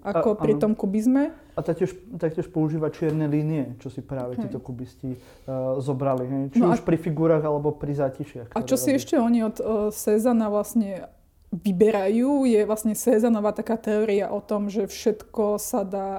[0.00, 0.60] ako A- pri áno.
[0.60, 1.34] tom kubizme.
[1.52, 4.46] A taktiež, taktiež používa čierne línie, čo si práve Hej.
[4.46, 6.24] títo kubisti uh, zobrali.
[6.24, 6.44] Hej.
[6.50, 8.48] Či No a- už pri figurách, alebo pri zátišiach.
[8.50, 8.98] A čo si robí.
[9.00, 11.10] ešte oni od uh, Cezana vlastne
[11.52, 16.10] vyberajú, je vlastne Cezanová taká teória o tom, že všetko sa dá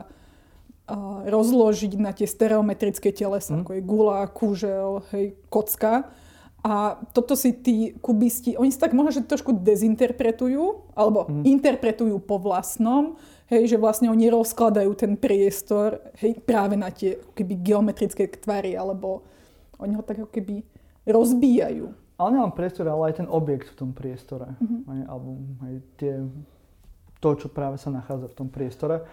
[0.86, 0.94] uh,
[1.26, 3.62] rozložiť na tie stereometrické telesa, Mhm.
[3.62, 6.12] ako je gula, kúžel, hej, kocka.
[6.66, 11.46] A toto si tí kubisti, oni si tak možno, že trošku dezinterpretujú, alebo Mhm.
[11.46, 13.22] interpretujú po vlastnom,
[13.54, 19.22] hej, že vlastne oni rozkladajú ten priestor, hej, práve na tie keby geometrické tvary, alebo
[19.78, 20.66] oni ho tak keby
[21.06, 21.94] rozbíjajú.
[22.18, 24.58] Ale nielen priestor, ale aj ten objekt v tom priestore.
[24.58, 24.78] Mhm.
[24.90, 25.30] Hej, alebo
[25.62, 26.14] aj tie,
[27.22, 29.06] to, čo práve sa nachádza v tom priestore.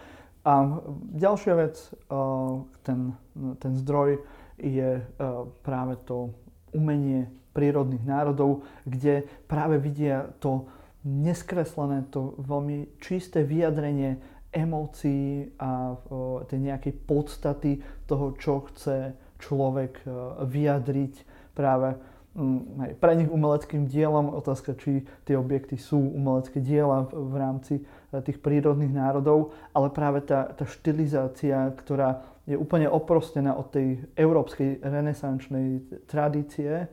[0.43, 0.81] A
[1.13, 1.77] ďalšia vec,
[2.09, 3.13] uh, ten,
[3.61, 4.25] ten zdroj
[4.57, 6.33] je uh, práve to
[6.73, 10.67] umenie prírodných národov, kde práve vidia to
[11.05, 14.19] neskreslené, to veľmi čisté vyjadrenie
[14.53, 15.97] emócií a
[16.49, 21.15] tej nejakej podstaty toho, čo chce človek uh, vyjadriť
[21.57, 21.97] práve
[22.33, 27.75] Mm, pre nich umeleckým dielom, otázka, či tie objekty sú umelecké diela v, v rámci
[27.77, 27.83] e,
[28.25, 34.81] tých prírodných národov, ale práve tá, tá štilizácia, ktorá je úplne oprostená od tej európskej
[34.81, 36.89] renesančnej tradície,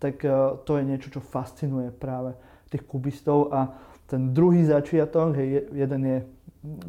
[0.00, 0.32] tak e,
[0.64, 2.32] to je niečo, čo fascinuje práve
[2.72, 3.70] tých kubistov a
[4.08, 6.18] ten druhý začiatok, hej, je- jeden je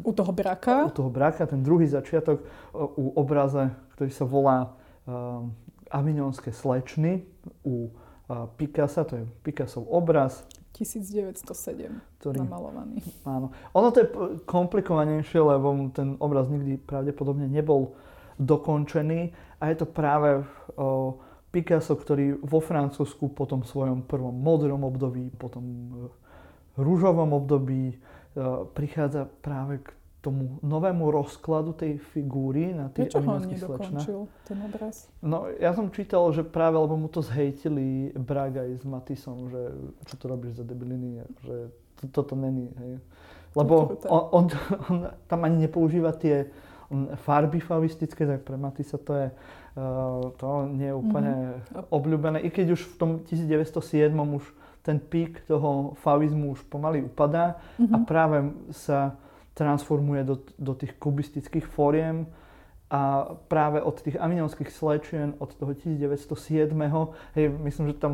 [0.04, 0.84] U toho braka.
[0.84, 2.44] u toho braka, ten druhý začiatok e,
[2.76, 4.58] u obraze, ktorý sa volá
[5.04, 5.52] um,
[5.92, 7.20] Avignonské slečny
[7.62, 10.40] u uh, Picassa, to je Picassov obraz,
[10.72, 11.36] 1907
[12.16, 12.40] ktorý...
[12.40, 13.04] namalovaný.
[13.28, 13.52] Áno.
[13.76, 14.08] Ono to je
[14.48, 17.92] komplikovanejšie, lebo ten obraz nikdy pravdepodobne nebol
[18.40, 20.42] dokončený a je to práve
[20.74, 21.20] o,
[21.52, 27.96] Picasso, ktorý vo Francúzsku po tom svojom prvom modrom období, potom e, rúžovom období e,
[28.72, 29.92] prichádza práve k
[30.24, 34.06] tomu novému rozkladu tej figúry na ho avignonských slečnách.
[34.46, 35.10] ten obraz?
[35.18, 39.62] No, ja som čítal, že práve, lebo mu to zhejtili Braga aj s Matisom, že
[40.06, 43.02] čo to robíš za debiliny, že to, toto není, hej.
[43.52, 44.46] Lebo on, on,
[44.88, 44.96] on
[45.28, 46.48] tam ani nepoužíva tie
[47.26, 49.26] farby favistické, tak pre Matisa to je
[50.36, 51.88] to nie je úplne Mhm.
[51.88, 52.38] obľúbené.
[52.40, 54.44] I keď už v tom 1907 už
[54.82, 59.14] ten pík toho fauzizmu už pomaly upadá a práve sa
[59.54, 62.26] transformuje do, do tých kubistických fóriem
[62.90, 67.14] a práve od tých avinovských slečien od toho 1907.
[67.32, 68.12] Hej, myslím, že tam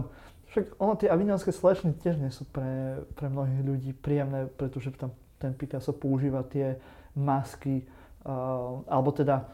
[0.48, 5.10] však ono tie avinovské slečny tiež nie sú pre, pre mnohých ľudí príjemné, pretože tam
[5.38, 6.80] ten Picasso používa tie
[7.14, 7.84] masky,
[8.24, 9.46] uh, alebo teda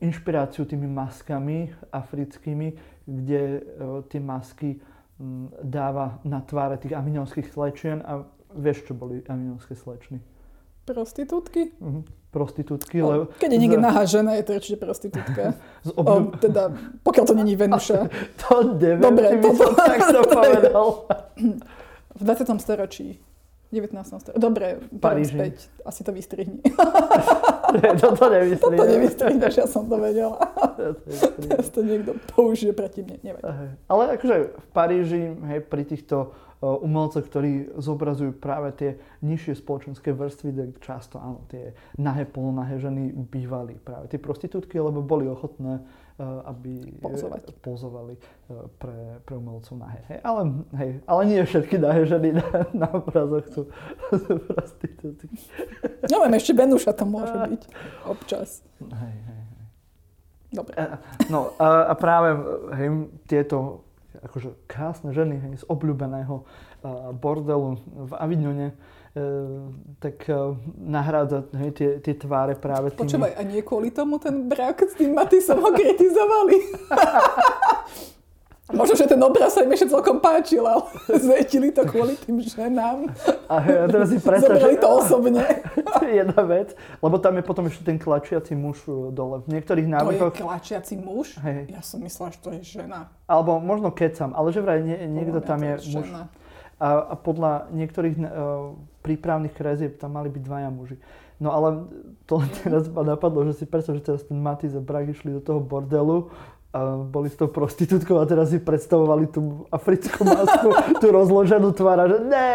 [0.00, 4.80] inšpiráciu tými maskami africkými, kde uh, tie masky
[5.64, 10.20] dáva na tváre tých aminovských slečien a vieš, čo boli aminovské slečny?
[10.84, 11.72] Prostitútky?
[11.80, 12.04] Uh-huh.
[12.30, 13.22] Prostitútky, O, lebo...
[13.40, 15.56] keď je niekde nahá žena, je to určite prostitútka.
[15.88, 16.36] Z O, obľú...
[16.36, 16.68] teda,
[17.00, 18.12] pokiaľ to není Venuša.
[18.44, 20.86] To neviem, Dobre, či by som takto povedal.
[22.12, 22.60] V 20.
[22.60, 23.16] storočí.
[23.72, 23.98] 19.
[23.98, 24.38] storočí.
[24.38, 25.34] Dobre, Paríži.
[25.34, 25.56] späť.
[25.82, 26.60] Asi to vystrihni.
[28.02, 28.76] Toto nemyslím.
[28.78, 30.38] to nevystrihneš, ja som to vedela.
[30.76, 31.08] Toto.
[31.46, 33.36] Teraz to niekto použije proti mne.
[33.36, 33.70] Hej.
[33.88, 38.90] Ale akože v Paríži, hej, pri týchto uh, umelcoch, ktorí zobrazujú práve tie
[39.24, 45.04] nižšie spoločenské vrstvy, tak často áno, tie nahé, polonahé ženy bývali práve tie prostitútky, lebo
[45.04, 45.84] boli ochotné,
[46.24, 47.52] aby Pozovať.
[47.60, 50.00] pozovali uh, pre, pre umelcov nahé.
[50.08, 50.18] Hej.
[50.24, 50.42] Ale,
[50.80, 53.62] hej, ale nie všetky nahé ženy na, na obrazoch sú,
[54.24, 55.28] sú prostitútky.
[56.08, 57.62] Neviem, ešte Venuša to môže byť.
[58.08, 58.64] Občas.
[58.80, 59.42] Hej, hej.
[60.56, 60.72] Dobre.
[61.28, 62.32] No a, a práve
[62.80, 62.88] hej,
[63.28, 63.84] tieto
[64.16, 66.48] akože krásne ženy hej, z obľúbeného
[67.18, 67.76] bordelu
[68.08, 68.72] v Avignone,
[69.96, 70.34] tak e,
[70.76, 73.00] nahrádza hej, tie, tie tváre práve tými...
[73.08, 76.56] Počúvaj, a nie kvôli tomu ten brak s tým Matisom ho kritizovali?
[78.66, 80.90] Možno, že ten obraz sa im ešte celkom páčil, ale
[81.22, 83.06] zvetili to kvôli tým ženám.
[83.46, 85.42] A, hej, a teraz si predstav, Zobrali to osobne.
[85.94, 89.46] to je jedna vec, lebo tam je potom ešte ten klačiaci muž e, dole.
[89.46, 91.38] V niektorých To je klačiaci muž?
[91.46, 91.70] Hej.
[91.70, 93.06] Ja som myslela, že to je žena.
[93.30, 96.10] alebo možno kecam, ale že vraj nie, niekto tam to je muž.
[96.10, 96.22] žena.
[96.76, 98.74] A, a podľa niektorých uh,
[99.06, 100.98] prípravných krezieb tam mali byť dvaja muži.
[101.38, 101.86] No ale
[102.26, 105.36] to len teraz ma napadlo, že si predstav, že teraz ten Matiz a Brak išli
[105.36, 106.32] do toho bordelu
[106.74, 110.68] a boli s tou prostitútkou a teraz si predstavovali tú africkú masku,
[111.02, 112.52] tú rozloženú tvár a že ne.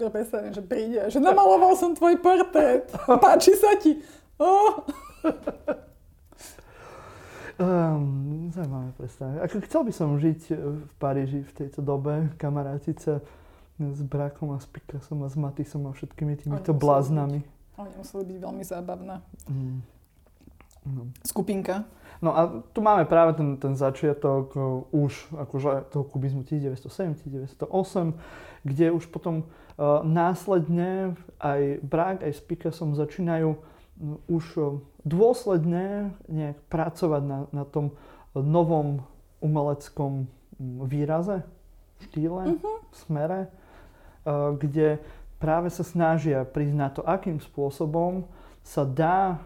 [0.00, 2.90] Ja predstavím, že príde, že namaloval som tvoj portrét.
[3.06, 4.00] Páči sa ti?
[4.36, 4.82] Oh.
[7.54, 9.38] Um, zaujímavé predstavenie.
[9.46, 13.22] Ako chcel by som žiť v Paríži v tejto dobe, kamarátiť sa
[13.78, 17.38] s Brakom a s Picassom a s Matisom a všetkými týmito museli bláznami.
[17.74, 19.18] Oni museli byť veľmi zábavná.
[19.50, 19.82] Mm.
[20.84, 21.02] No.
[21.26, 21.88] Skupinka.
[22.22, 27.18] No a tu máme práve ten, ten začiatok uh, už akože toho kubizmu 1907,
[27.58, 28.14] 1908,
[28.62, 36.14] kde už potom uh, následne aj Brák, aj s Picassom začínajú um, už uh, dôsledne
[36.30, 37.98] nejak pracovať na, na tom
[38.36, 39.02] novom
[39.42, 41.42] umeleckom um, výraze,
[42.06, 42.60] štýle,
[42.92, 43.63] smere, uh,
[44.28, 44.98] kde
[45.38, 48.24] práve sa snažia prísť na to, akým spôsobom
[48.64, 49.44] sa dá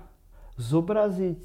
[0.54, 1.42] zobraziť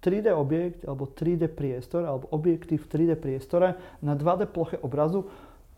[0.00, 5.28] 3D objekt alebo 3D priestor alebo objektív v 3D priestore na 2D ploche obrazu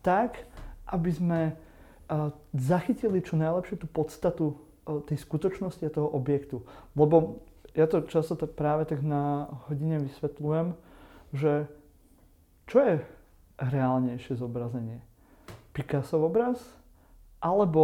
[0.03, 0.47] tak,
[0.87, 6.62] aby sme uh, zachytili čo najlepšie tú podstatu uh, tej skutočnosti a toho objektu.
[6.95, 7.43] Lebo
[7.75, 10.79] ja to často tak práve tak na hodine vysvetľujem,
[11.35, 11.67] že
[12.71, 12.95] čo je
[13.59, 15.03] reálnejšie zobrazenie?
[15.75, 16.61] Picasso obraz
[17.42, 17.83] alebo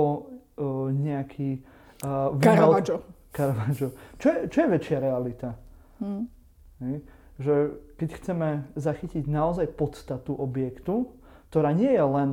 [0.57, 1.61] uh, nejaký
[2.07, 2.97] uh, vymel- Caravaggio.
[3.35, 3.89] Caravaggio.
[4.17, 5.49] Čo je, čo je väčšia realita?
[5.99, 6.25] Hm.
[6.87, 6.97] Hej?
[7.39, 7.55] Že
[7.99, 11.11] keď chceme zachytiť naozaj podstatu objektu,
[11.51, 12.31] ktorá nie je len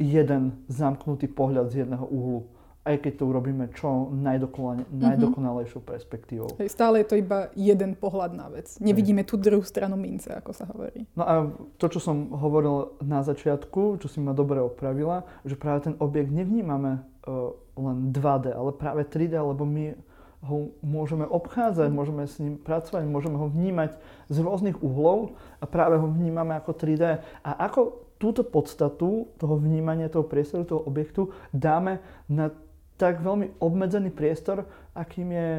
[0.00, 2.51] jeden zamknutý pohľad z jedného uhlu,
[2.82, 6.50] aj keď to urobíme čo najdokonale, najdokonalejšou perspektívou.
[6.58, 8.74] Hej, stále je to iba jeden pohľad na vec.
[8.82, 11.06] Nevidíme tú druhú stranu mince, ako sa hovorí.
[11.14, 11.34] No a
[11.78, 16.34] to, čo som hovoril na začiatku, čo si ma dobre opravila, že práve ten objekt
[16.34, 19.94] nevnímame uh, len 2D, ale práve 3D, lebo my
[20.42, 23.94] ho môžeme obchádzať, môžeme s ním pracovať, môžeme ho vnímať
[24.26, 27.22] z rôznych uhlov a práve ho vnímame ako 3D.
[27.46, 32.50] A ako túto podstatu toho vnímania toho priestoru, toho objektu dáme na
[33.00, 35.50] tak veľmi obmedzený priestor, akým je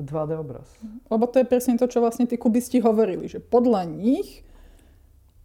[0.00, 0.68] 2D obraz.
[1.08, 4.44] Lebo to je presne to, čo vlastne tí kubisti hovorili, že podľa nich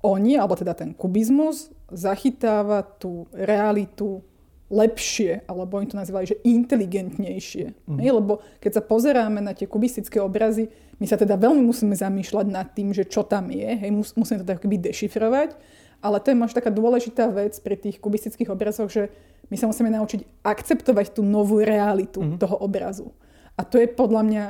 [0.01, 4.25] oni, alebo teda ten kubizmus, zachytáva tú realitu
[4.71, 7.91] lepšie, alebo oni to nazývali, že inteligentnejšie.
[7.91, 7.99] Mm.
[7.99, 12.47] Hej, lebo keď sa pozeráme na tie kubistické obrazy, my sa teda veľmi musíme zamýšľať
[12.47, 15.59] nad tým, že čo tam je, hej, mus, musíme to tak akoby dešifrovať,
[16.01, 19.13] ale to je možno taká dôležitá vec pri tých kubistických obrazoch, že
[19.47, 22.37] my sa musíme naučiť akceptovať tú novú realitu mm.
[22.41, 23.13] toho obrazu.
[23.55, 24.45] A to je podľa mňa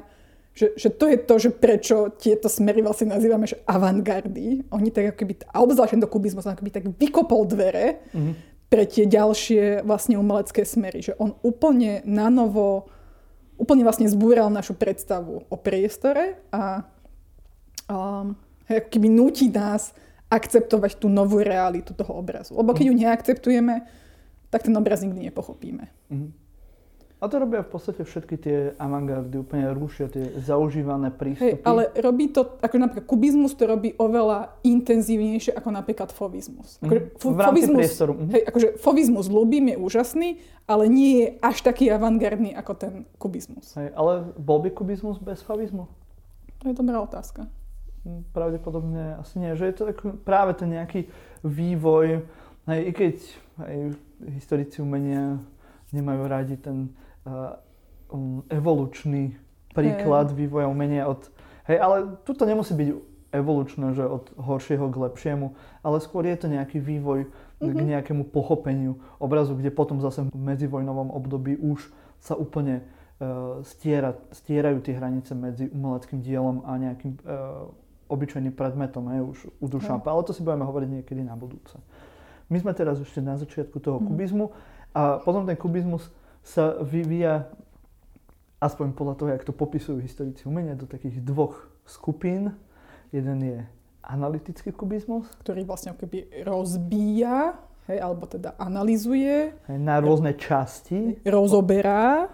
[0.52, 4.68] Že, že to je to, že prečo tieto smery vlastne nazývame že avantgardy.
[4.68, 8.34] Oni tak ako keby, a obzvlášť tento kubizmus, ako keby tak vykopol dvere mm-hmm.
[8.68, 11.00] pre tie ďalšie vlastne umelecké smery.
[11.08, 12.92] Že on úplne na novo,
[13.56, 16.84] úplne vlastne zbúral našu predstavu o priestore a
[17.88, 18.36] um,
[18.68, 19.96] ako keby nutí nás
[20.32, 22.56] akceptovať tú novú realitu toho obrazu.
[22.56, 23.84] Lebo keď ju neakceptujeme,
[24.48, 25.92] tak ten obraz nikdy nepochopíme.
[26.08, 26.32] Mm-hmm.
[27.22, 31.54] A to robia v podstate všetky tie avantgardy, úplne rušia tie zaužívané prístupy.
[31.54, 36.82] Hej, ale robí to, ako napríklad kubizmus to robí oveľa intenzívnejšie ako napríklad fovizmus.
[36.82, 38.14] Akože, mm, v rámci fovizmus, priestoru.
[38.18, 38.30] Mm.
[38.34, 40.30] Hej, akože fovizmus ľúbim, je úžasný,
[40.66, 43.70] ale nie je až taký avantgardný ako ten kubizmus.
[43.78, 45.86] Hej, ale bol by kubizmus bez fovizmu?
[46.66, 47.46] To je dobrá otázka.
[48.34, 49.54] Pravdepodobne asi nie.
[49.54, 51.06] Že je to tak práve ten nejaký
[51.46, 52.26] vývoj,
[52.66, 53.16] hej, i keď
[53.66, 53.80] hej,
[54.42, 55.38] historici umenia
[55.94, 56.90] nemajú radi ten
[58.10, 59.38] um, evolučný
[59.76, 60.38] príklad hey.
[60.46, 61.30] vývoja umenia od...
[61.70, 62.90] Hej, ale tuto nemusí byť
[63.32, 67.72] evolučné, že od horšieho k lepšiemu, ale skôr je to nejaký vývoj mm-hmm.
[67.72, 67.90] k mhm.
[67.96, 71.88] nejakému pochopeniu obrazu, kde potom zase v medzivojnovom období už
[72.22, 77.72] sa úplne uh, stiera, stierajú tie hranice medzi umeleckým dielom a nejakým uh,
[78.12, 81.80] obyčajným predmetom, hej, už u Duchampa, ale to si budeme hovoriť niekedy na budúce.
[82.52, 84.06] My sme teraz ešte na začiatku toho mm.
[84.12, 84.46] kubizmu
[84.92, 86.12] a potom ten kubizmus
[86.44, 87.48] sa vyvíja,
[88.60, 92.52] aspoň podľa toho, jak to popisujú historici umenia, do takých dvoch skupín.
[93.16, 93.58] Jeden je
[94.04, 95.30] analytický kubizmus.
[95.40, 97.56] Ktorý vlastne keby rozbíja,
[97.88, 99.56] hej, alebo teda analizuje.
[99.72, 101.24] Hej, na rôzne časti.
[101.24, 102.28] Rozoberá.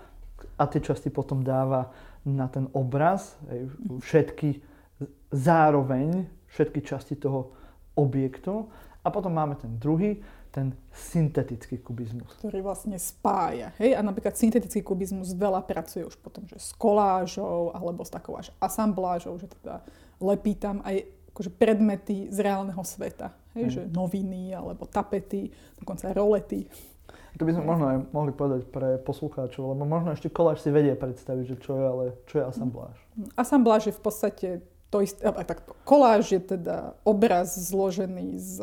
[0.57, 1.93] A tie časti potom dáva
[2.25, 3.37] na ten obraz.
[3.51, 3.69] Hej,
[4.01, 4.49] všetky
[5.31, 7.51] zároveň, všetky časti toho
[7.97, 8.69] objektu.
[9.03, 10.19] A potom máme ten druhý,
[10.51, 12.33] ten syntetický kubizmus.
[12.41, 13.71] Ktorý vlastne spája.
[13.77, 13.95] Hej?
[13.95, 18.51] A napríklad syntetický kubizmus veľa pracuje už potom že s kolážou alebo s takou až
[18.59, 19.85] asamblážou, že teda
[20.17, 23.31] lepí tam aj akože predmety z reálneho sveta.
[23.53, 23.79] Hej?
[23.79, 26.65] Že noviny alebo tapety, dokonca rolety.
[27.37, 30.97] To by sme možno aj mohli povedať pre poslucháčov, lebo možno ešte koláž si vedie
[30.97, 32.97] predstaviť, že čo je, ale čo je asambláž.
[33.37, 34.47] Asambláž je v podstate
[34.89, 35.75] to isté, takto.
[35.83, 38.55] Koláž je teda obraz zložený z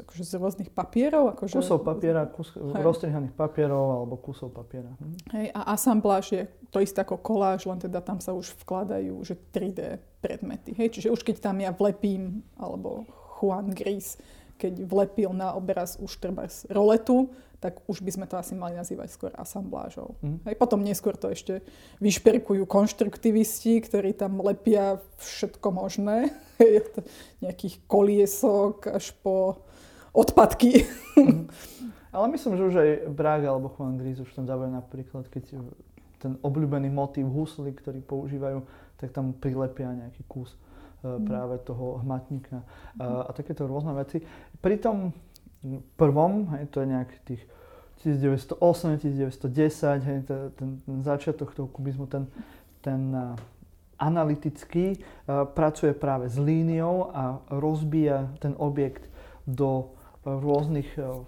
[0.00, 1.36] akože z rôznych papierov?
[1.36, 1.60] Akože...
[1.60, 4.88] Kusov papiera, kus, roztrihaných papierov alebo kusov papiera.
[4.96, 5.16] Hm.
[5.36, 9.36] Hej, a asambláž je to isté ako koláž, len teda tam sa už vkladajú že
[9.52, 10.72] 3D predmety.
[10.74, 13.04] Hej, čiže už keď tam ja vlepím, alebo
[13.38, 14.16] Juan Gris,
[14.56, 17.28] keď vlepil na obraz už treba roletu,
[17.64, 20.20] tak už by sme to asi mali nazývať skôr asamblážou.
[20.20, 20.44] Mm.
[20.44, 21.64] Hej, potom neskôr to ešte
[21.96, 26.28] vyšperkujú konštruktivisti, ktorí tam lepia všetko možné.
[26.60, 26.84] Hej,
[27.40, 29.64] nejakých koliesok až po
[30.12, 30.84] odpadky.
[31.16, 31.48] Mm.
[32.14, 35.56] Ale myslím, že už aj Braga alebo Juan Gris už tam dávajú napríklad, keď
[36.20, 38.60] ten obľúbený motív husly, ktorý používajú,
[39.00, 40.52] tak tam prilepia nejaký kus
[41.00, 41.24] mm.
[41.24, 42.60] práve toho hmatníka
[43.00, 44.20] a, a takéto rôzne veci.
[44.60, 45.16] Pri tom
[45.96, 47.42] prvom, hej, to je nejak tých
[48.04, 52.28] 1908, 1910, hej, ten, ten, ten začiatok toho kubizmu, ten,
[52.84, 53.16] ten
[53.96, 55.00] analytický
[55.54, 59.08] pracuje práve s líniou a rozbíja ten objekt
[59.46, 61.22] do uh, rôznych uh,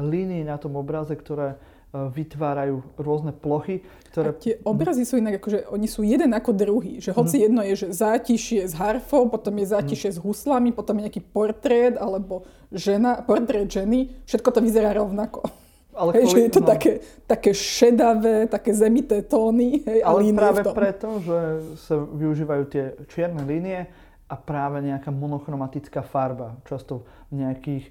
[0.00, 3.82] línií na tom obraze, ktoré vytvárajú rôzne plochy,
[4.14, 4.30] ktoré...
[4.30, 7.02] A tie obrazy sú inak, akože oni sú jeden ako druhý.
[7.02, 7.42] Že hoci mm.
[7.42, 10.14] jedno je, že zátišie s harfou, potom je zátišie mm.
[10.14, 14.22] s huslami, potom je nejaký portrét alebo žena, portrét ženy.
[14.22, 15.42] Všetko to vyzerá rovnako.
[15.90, 16.68] Ale hej, kvôli, že je to no.
[16.70, 16.92] také,
[17.26, 19.82] také šedavé, také zemité tóny.
[19.82, 21.38] Hej, ale a práve preto, že
[21.82, 23.90] sa využívajú tie čierne línie
[24.30, 26.54] a práve nejaká monochromatická farba.
[26.62, 27.02] Často
[27.34, 27.90] v nejakých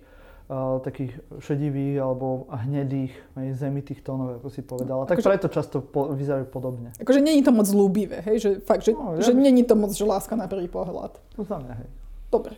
[0.81, 1.13] takých
[1.45, 5.05] šedivých alebo hnedých, hej, zemitých tónov, ako si povedala.
[5.05, 6.89] Tak akože, preto často po, vyzerajú podobne.
[6.97, 8.41] Akože není to moc ľúbivé, hej?
[8.41, 11.21] Že, fakt, že, no, ja že není to moc že láska na prvý pohľad.
[11.37, 11.89] To znamená, hej.
[12.33, 12.57] Dobre,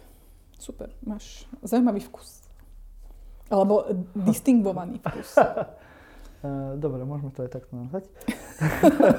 [0.55, 0.87] super.
[1.03, 2.47] Máš zaujímavý vkus.
[3.51, 3.83] Alebo
[4.15, 5.35] distingvovaný vkus.
[6.83, 8.07] Dobre, môžeme to aj takto nazvať.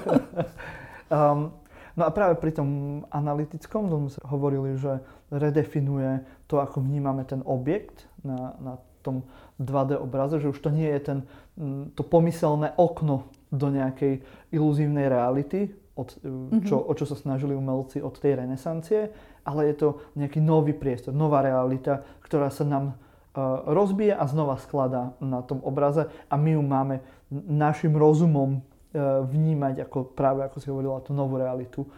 [1.13, 1.53] um,
[1.93, 2.69] no a práve pri tom
[3.13, 9.27] analytickom sme hovorili, že redefinuje to, ako vnímame ten objekt na, na tom
[9.59, 11.19] 2D obraze, že už to nie je ten,
[11.59, 14.23] mm, to pomyselné okno do nejakej
[14.55, 16.65] iluzívnej reality, od, mm-hmm.
[16.65, 19.13] čo, o čo sa snažili umelci od tej renesancie,
[19.45, 22.97] ale je to nejaký nový priestor, nová realita, ktorá sa nám
[23.33, 27.01] Eh, rozbije a znova skladá na tom obraze a my ju máme
[27.33, 31.89] našim rozumom eh, vnímať ako práve, ako si hovorila, tú novú realitu.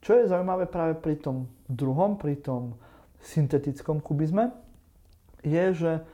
[0.00, 2.80] Čo je zaujímavé práve pri tom druhom, pri tom
[3.20, 4.56] syntetickom kubizme,
[5.42, 6.04] je, že eh,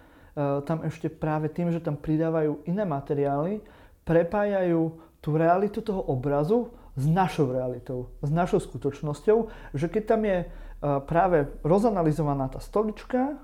[0.65, 3.63] tam ešte práve tým, že tam pridávajú iné materiály,
[4.07, 10.39] prepájajú tú realitu toho obrazu s našou realitou, s našou skutočnosťou, že keď tam je
[10.81, 13.37] práve rozanalizovaná tá stolička,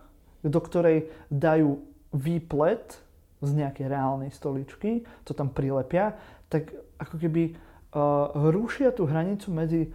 [0.46, 2.98] do ktorej dajú výplet
[3.42, 6.14] z nejakej reálnej stoličky, to tam prilepia,
[6.46, 6.70] tak
[7.00, 9.90] ako keby uh, rušia tú hranicu medzi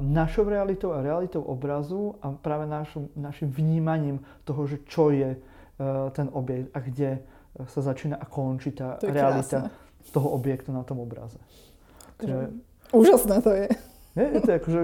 [0.00, 6.10] našou realitou a realitou obrazu a práve našom, našim vnímaním toho, že čo je uh,
[6.10, 7.20] ten objekt a kde
[7.70, 10.10] sa začína a končí tá realita krásne.
[10.10, 11.38] toho objektu na tom obraze.
[12.18, 12.50] Že...
[12.90, 13.66] Úžasné to je.
[14.14, 14.82] Je, je to akože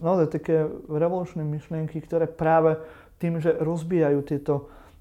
[0.00, 2.80] naozaj také revolučné myšlienky, ktoré práve
[3.20, 4.54] tým, že rozbijajú tieto,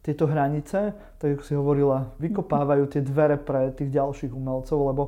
[0.04, 5.04] tieto hranice, tak ako si hovorila, vykopávajú tie dvere pre tých ďalších umelcov, lebo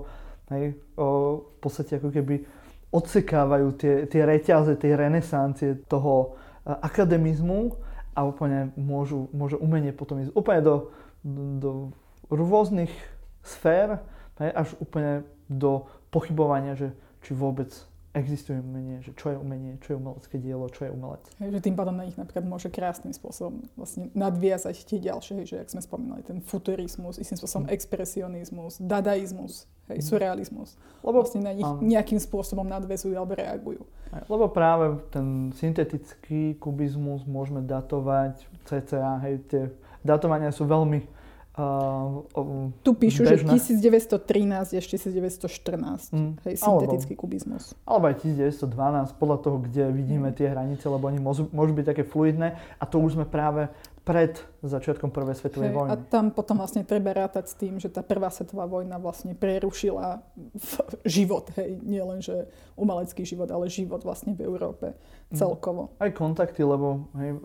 [0.56, 2.48] hej, o, v podstate ako keby
[2.90, 7.78] odsekávajú tie, tie reťaze, tie renesancie toho akademizmu
[8.18, 10.76] a úplne môžu, môže umenie potom ísť úplne do,
[11.62, 11.72] do
[12.30, 12.92] rôznych
[13.46, 14.02] sfér,
[14.42, 16.94] hej, až úplne do pochybovania, že
[17.26, 17.70] či vôbec
[18.18, 21.22] existuje umenie, že čo je umenie, čo je umelecké dielo, čo je umelec.
[21.38, 25.46] Hej, že tým pádom na nich napríklad môže krásnym spôsobom vlastne nadviazať tie ďalšie, hej,
[25.46, 27.74] že jak sme spomínali, ten futurizmus, istým spôsobom hm.
[27.74, 30.78] expresionizmus, dadaizmus, hej, surrealizmus.
[31.02, 31.82] Lebo vlastne na nich áno.
[31.82, 33.82] nejakým spôsobom nadvezujú alebo reagujú.
[34.26, 39.62] Lebo práve ten syntetický kubizmus môžeme datovať cca, hej, tie
[40.02, 41.20] datovania sú veľmi
[41.60, 42.24] Uh,
[42.88, 43.52] tu píšu, bežné.
[43.60, 46.32] že 1913 až 1914, mm.
[46.48, 47.76] hej, syntetický alebo, kubizmus.
[47.84, 50.36] Alebo aj 1912, podľa toho, kde vidíme mm.
[50.40, 53.68] tie hranice, lebo oni môžu, môžu byť také fluidné a to už sme práve
[54.10, 55.90] pred začiatkom prvej svetovej hej, vojny.
[55.94, 60.26] A tam potom vlastne treba rátať s tým, že tá prvá svetová vojna vlastne prerušila
[61.06, 64.98] život, hej, nie len že umelecký život, ale život vlastne v Európe
[65.30, 65.38] mm.
[65.38, 65.94] celkovo.
[66.02, 67.38] Aj kontakty, lebo hej,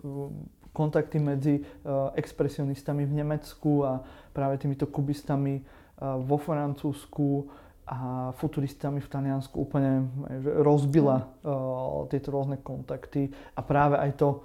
[0.73, 4.01] kontakty medzi uh, expresionistami v Nemecku a
[4.33, 7.45] práve týmito kubistami uh, vo Francúzsku
[7.85, 10.09] a futuristami v Taliansku úplne
[10.41, 14.41] že rozbila uh, tieto rôzne kontakty a práve aj to,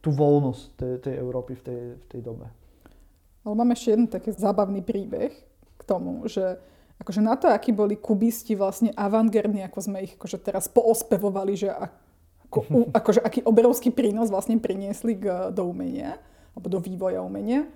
[0.00, 2.46] tú voľnosť tej, tej Európy v tej, v tej dobe.
[3.46, 5.32] Ale mám ešte jeden taký zábavný príbeh
[5.76, 6.58] k tomu, že
[6.98, 11.68] akože na to, akí boli kubisti vlastne avantgardní, ako sme ich akože teraz poospevovali, že
[11.70, 12.58] ako,
[12.98, 16.18] akože aký obrovský prínos vlastne priniesli k, do umenia,
[16.56, 17.68] alebo do vývoja umenia,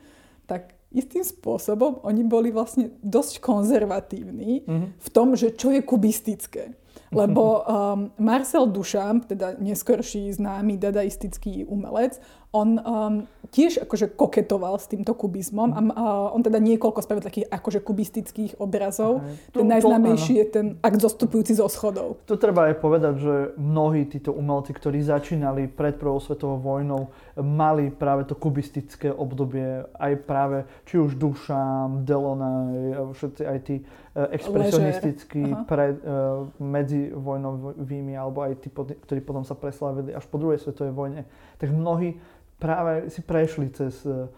[0.49, 4.89] tak istým spôsobom oni boli vlastne dosť konzervatívni mm-hmm.
[4.99, 6.75] v tom, že čo je kubistické.
[7.13, 12.21] Lebo um, Marcel Duchamp, teda neskorší známy dadaistický umelec,
[12.51, 13.15] on um,
[13.55, 18.53] tiež akože koketoval s týmto kubizmom a uh, on teda niekoľko spravil takých akože kubistických
[18.59, 19.23] obrazov.
[19.23, 22.19] Aha, ten najznámejší je ten akt zostupujúci zo schodov.
[22.27, 27.91] To treba aj povedať, že mnohí títo umelci, ktorí začínali pred prvou svetovou vojnou, mali
[27.95, 35.55] práve to kubistické obdobie, aj práve či už Duchamp, Delaunay, všetci aj tí uh, expresionistickí
[35.71, 41.23] pred, uh, medzivojnovými, alebo aj tí, ktorí potom sa preslávili až po druhej svetovej vojne,
[41.63, 42.19] tak mnohí
[42.61, 44.29] práve si prešli cez e,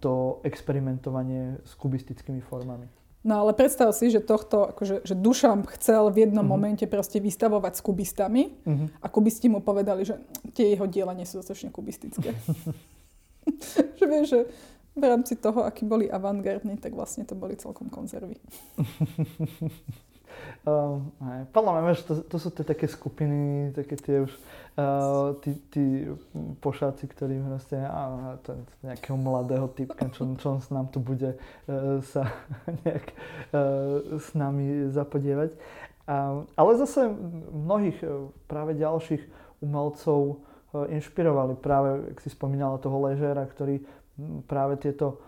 [0.00, 2.88] to experimentovanie s kubistickými formami.
[3.20, 6.56] No ale predstav si, že tohto, akože, že Dušamp chcel v jednom uh-huh.
[6.56, 8.88] momente proste vystavovať s kubistami uh-huh.
[9.04, 10.16] a kubisti mu povedali, že
[10.56, 12.32] tie jeho diela nie sú dostatočne kubistické.
[13.98, 14.40] že vieš, že
[14.96, 18.36] v rámci toho, akí boli avantgardní, tak vlastne to boli celkom konzervy.
[20.66, 21.00] Uh,
[21.50, 24.32] podľa mňa, to, to sú tie také skupiny, také tie už,
[24.76, 26.04] uh, tí, tí
[26.60, 32.00] pošáci, ktorí proste, a je nejakého mladého typka, čo, čo s nám tu bude uh,
[32.12, 32.28] sa
[32.84, 35.56] nejak uh, s nami zapodievať.
[36.04, 37.08] Uh, ale zase
[37.54, 37.98] mnohých
[38.50, 39.22] práve ďalších
[39.64, 43.80] umelcov uh, inšpirovali práve, ak si spomínala toho Ležera, ktorý
[44.44, 45.20] práve tieto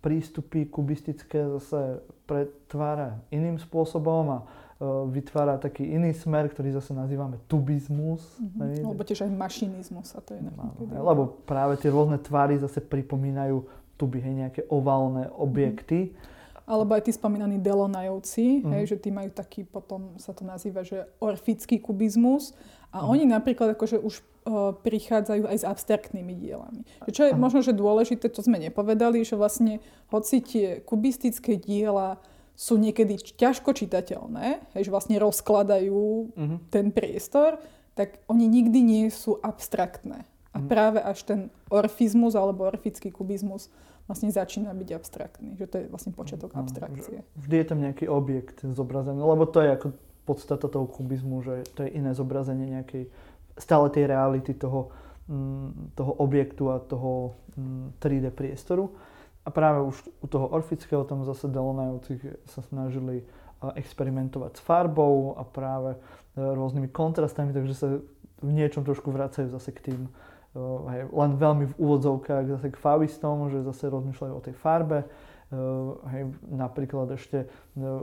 [0.00, 4.44] prístupy kubistické zase pretvára iným spôsobom a e,
[5.12, 8.24] vytvára taký iný smer, ktorý zase nazývame tubizmus.
[8.40, 8.86] Mm-hmm.
[8.86, 10.16] Alebo tiež aj mašinizmus.
[10.16, 13.64] A to je no, lebo práve tie rôzne tvary zase pripomínajú
[13.96, 16.12] tuby, hej, nejaké oválne objekty.
[16.12, 16.34] Mm-hmm.
[16.66, 18.72] Alebo aj tí spomínaní Delonajovci, mm-hmm.
[18.74, 22.56] hej, že tí majú taký, potom sa to nazýva, že orfický kubizmus.
[22.90, 23.12] A mm-hmm.
[23.12, 24.18] oni napríklad akože už
[24.86, 26.86] prichádzajú aj s abstraktnými dielami.
[27.10, 29.82] Čo je možno, že dôležité, to sme nepovedali, že vlastne
[30.14, 32.22] hoci tie kubistické diela
[32.56, 36.58] sú niekedy ťažko čitateľné, že vlastne rozkladajú uh-huh.
[36.72, 37.60] ten priestor,
[37.92, 40.24] tak oni nikdy nie sú abstraktné.
[40.54, 40.70] A uh-huh.
[40.70, 43.68] práve až ten orfizmus alebo orfický kubizmus
[44.08, 45.58] vlastne začína byť abstraktný.
[45.60, 46.64] Že to je vlastne počiatok uh-huh.
[46.64, 47.26] abstrakcie.
[47.36, 49.86] Vždy je tam nejaký objekt zobrazený, lebo to je ako
[50.26, 53.06] podstata toho kubizmu, že to je iné zobrazenie nejakej
[53.56, 54.92] stále tej reality toho,
[55.28, 57.34] mm, toho objektu a toho
[57.98, 58.92] 3D mm, priestoru.
[59.46, 62.18] A práve už u toho Orfického tam zase Delonajovci
[62.50, 63.22] sa snažili
[63.62, 65.96] experimentovať s farbou a práve
[66.36, 67.88] rôznymi kontrastami, takže sa
[68.44, 70.00] v niečom trošku vracajú zase k tým
[70.92, 75.08] hej, len veľmi v úvodzovkách zase k favistom, že zase rozmýšľajú o tej farbe.
[76.10, 77.46] Hej, napríklad ešte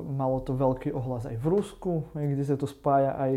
[0.08, 3.32] malo to veľký ohlas aj v Rusku, hej, kde sa to spája aj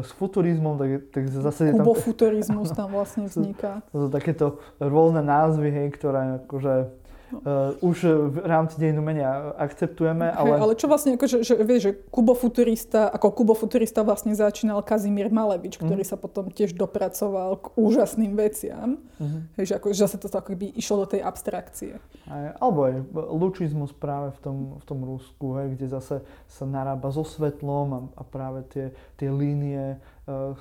[0.00, 1.84] s futurizmom, tak, tak zase je tam...
[1.84, 3.84] Kubofuturizmus tam vlastne vzniká.
[3.92, 4.46] To, to, takéto
[4.80, 6.88] rôzne názvy, hej, ktoré akože
[7.32, 7.98] uh, už
[8.34, 10.30] v rámci dejinu menia akceptujeme.
[10.30, 10.58] Ale...
[10.58, 15.78] Hey, ale čo vlastne, akože, že, vieš, že kubofuturista, ako kubofuturista vlastne začínal Kazimír Malevič,
[15.78, 16.10] ktorý mm.
[16.10, 18.98] sa potom tiež dopracoval k úžasným veciam.
[19.18, 19.40] Mm-hmm.
[19.58, 21.92] Hej, že, ako, že sa to ako by išlo do tej abstrakcie.
[22.26, 26.16] Aj, alebo aj lučizmus práve v tom, v tom Rusku, hej, kde zase
[26.50, 30.54] sa narába so svetlom a, a práve tie, tie línie uh,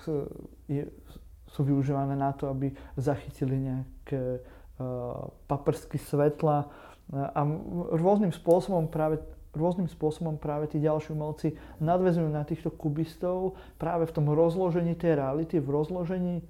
[0.70, 0.86] je,
[1.50, 3.90] sú využívané na to, aby zachytili nejaké
[4.20, 4.40] Eh,
[5.48, 7.42] paprsky svetla eh, a
[7.96, 9.20] rôznym spôsobom práve
[9.50, 15.18] rôznym spôsobom práve tí ďalší umelci nadvezujú na týchto kubistov práve v tom rozložení tej
[15.18, 16.46] reality, v rozložení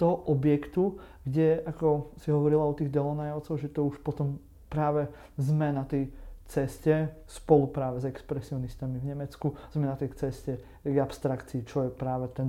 [0.00, 0.96] toho objektu,
[1.28, 4.40] kde, ako si hovorila o tých Delonajovcov, že to už potom
[4.72, 6.08] práve sme na tej
[6.48, 11.90] ceste spolu práve s expresionistami v Nemecku, sme na tej ceste k abstrakcii, čo je
[11.92, 12.48] práve ten,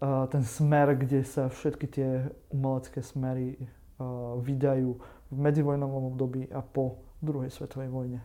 [0.00, 2.08] uh, ten smer, kde sa všetky tie
[2.48, 3.60] umelecké smery
[4.42, 4.90] vydajú
[5.32, 8.20] v medzivojnovom období a po druhej svetovej vojne.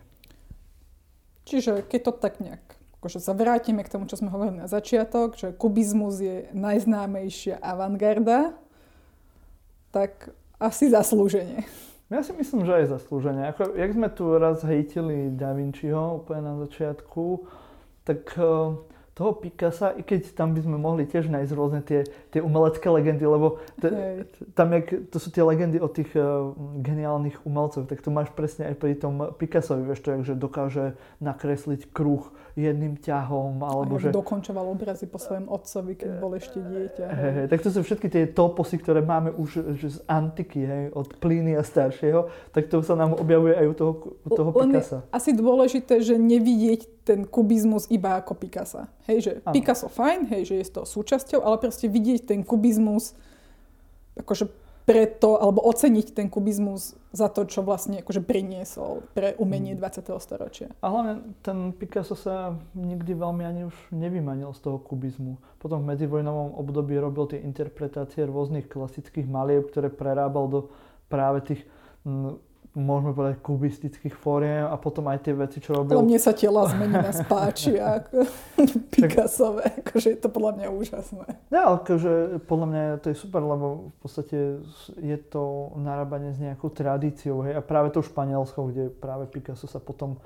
[1.48, 5.38] Čiže keď to tak nejak akože sa vrátime k tomu, čo sme hovorili na začiatok,
[5.38, 8.58] že kubizmus je najznámejšia avantgarda,
[9.94, 11.62] tak asi zaslúženie.
[12.10, 13.54] Ja si myslím, že aj zaslúženie.
[13.54, 17.46] Ako, jak sme tu raz hejtili Da Vinciho úplne na začiatku,
[18.02, 18.74] tak uh,
[19.18, 23.26] toho Picasa, i keď tam by sme mohli tiež nájsť rôzne tie, tie umelecké legendy,
[23.26, 24.22] lebo t-
[24.54, 28.70] tam, jak, to sú tie legendy o tých uh, geniálnych umelcov, tak to máš presne
[28.70, 34.14] aj pri tom Picassovi, vieš to, že dokáže nakresliť kruh jedným ťahom, alebo že...
[34.14, 37.06] dokončoval obrazy po svojom otcovi, keď bol ešte dieťa.
[37.10, 40.84] Hej, hej, tak to sú všetky tie toposy, ktoré máme už že z antiky, hej,
[40.94, 43.92] od Plíny a staršieho, tak to sa nám objavuje aj u toho,
[44.26, 45.06] u toho Picasa.
[45.10, 48.84] asi dôležité, že nevidieť ten kubizmus iba ako Picasso.
[49.08, 49.56] Hej, že ano.
[49.56, 53.16] Picasso fajn, hej, že je to súčasťou, ale proste vidieť ten kubizmus
[54.20, 54.50] akože
[54.88, 60.16] preto, alebo oceniť ten kubizmus za to, čo vlastne akože priniesol pre umenie 20.
[60.16, 60.16] Hmm.
[60.16, 60.72] storočia.
[60.80, 65.36] A hlavne ten Picasso sa nikdy veľmi ani už nevymanil z toho kubizmu.
[65.60, 70.60] Potom v medzivojnovom období robil tie interpretácie rôznych klasických malieb, ktoré prerábal do
[71.12, 71.62] práve tých
[72.76, 75.96] môžeme povedať, kubistických fóriem a potom aj tie veci, čo robil...
[75.96, 78.28] Ale mne sa tela zmenina spáči ako
[78.92, 81.26] Picassové, akože je to podľa mňa úžasné.
[81.48, 84.38] Ja, akože podľa mňa to je super, lebo v podstate
[85.00, 89.80] je to narábanie s nejakou tradíciou, hej, a práve to Španielsko, kde práve Picasso sa
[89.80, 90.18] potom e,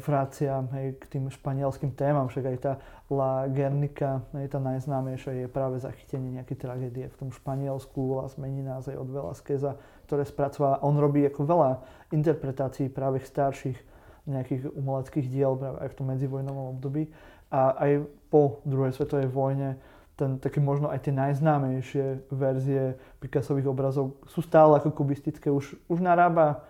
[0.00, 2.72] vracia hej, k tým španielským témam, však aj tá
[3.12, 8.88] La Guernica, hej, tá najznámejšia je práve zachytenie nejaké tragédie v tom Španielsku, Las Meninas
[8.88, 9.76] aj od Velázqueza,
[10.10, 10.82] ktoré spracováva.
[10.82, 11.70] On robí ako veľa
[12.10, 13.78] interpretácií práve starších
[14.26, 17.06] nejakých umeleckých diel práve aj v tom medzivojnovom období.
[17.54, 19.78] A aj po druhej svetovej vojne
[20.18, 25.48] ten, také možno aj tie najznámejšie verzie Picassových obrazov sú stále ako kubistické.
[25.48, 26.60] Už, už narába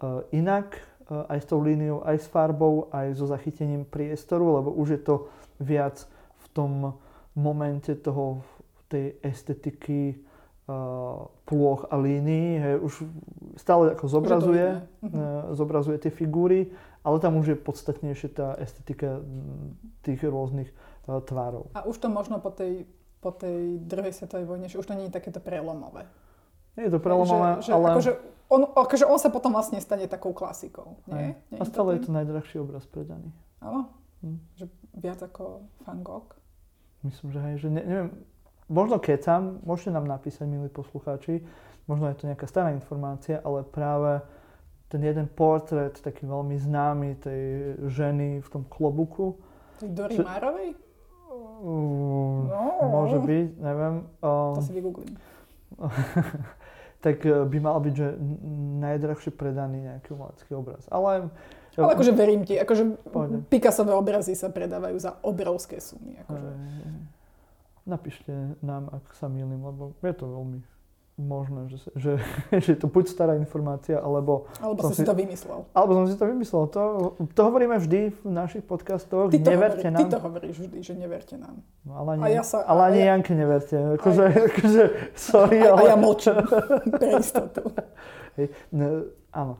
[0.00, 4.72] uh, inak, uh, aj s tou líniou, aj s farbou, aj so zachytením priestoru, lebo
[4.72, 5.28] už je to
[5.60, 6.06] viac
[6.40, 6.96] v tom
[7.36, 8.40] momente toho,
[8.90, 10.18] tej estetiky,
[11.46, 12.92] plôch a línií, hej, už
[13.58, 16.70] stále ako zobrazuje, uh, zobrazuje tie figúry,
[17.02, 19.24] ale tam už je podstatnejšie tá estetika
[20.04, 21.72] tých rôznych uh, tvárov.
[21.74, 22.86] A už to možno po tej,
[23.18, 26.06] po tej druhej svetovej vojne, že už to nie je takéto prelomové.
[26.78, 27.88] Nie je to prelomové, že, že, ale...
[27.94, 28.12] Akože
[28.50, 31.38] on, akože on sa potom vlastne stane takou klasikou, nie?
[31.54, 33.30] nie a stále je to najdrahší obraz predaný.
[33.62, 33.94] Áno?
[34.26, 34.38] Hm.
[34.58, 34.64] Že
[34.98, 36.34] viac ako Van Gogh?
[37.06, 38.10] Myslím, že hej, že ne, neviem,
[38.70, 41.42] možno kecam, môžete nám napísať, milí poslucháči,
[41.90, 44.22] možno je to nejaká stará informácia, ale práve
[44.86, 47.42] ten jeden portrét, taký veľmi známy tej
[47.90, 49.38] ženy v tom klobuku.
[49.82, 50.68] Dory že, Márovej?
[51.30, 52.62] Uh, no.
[52.90, 53.94] Môže byť, neviem.
[54.22, 55.14] Um, to si vygooglím.
[57.04, 58.08] tak eh, by mal byť, že
[58.82, 60.86] najdrahšie predaný nejaký umelecký obraz.
[60.90, 61.30] Ale
[61.78, 63.08] ale akože verím ti, akože
[63.46, 66.18] Picassové obrazy sa predávajú za obrovské sumy.
[66.26, 66.50] Akože.
[67.88, 70.60] Napíšte nám, ak sa mýlim, lebo je to veľmi
[71.20, 72.12] možné, že, že,
[72.64, 74.48] že to buď stará informácia, alebo...
[74.58, 75.68] Alebo som si to vymyslel.
[75.76, 76.62] Alebo som si to vymyslel.
[76.72, 76.82] To,
[77.36, 79.28] to hovoríme vždy v našich podcastoch.
[79.28, 80.00] Ty to neverte hovorí, nám.
[80.00, 81.60] Ty to hovoríš vždy, že neverte nám.
[81.84, 83.76] No, ale ani, a ja sa, ale ani ja, Janke neverte.
[84.00, 85.80] Akože, aj, akože sorry, a, ale...
[85.80, 86.36] A ja močím
[86.88, 87.62] pre istotu.
[88.40, 89.54] Hej, no, áno.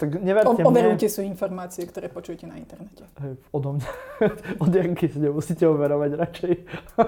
[0.00, 0.66] Tak O, neverte mne.
[0.72, 3.04] overujte sú informácie, ktoré počujete na internete.
[3.20, 3.90] Hej, odo mňa.
[4.64, 6.54] Od Janky si nemusíte overovať radšej.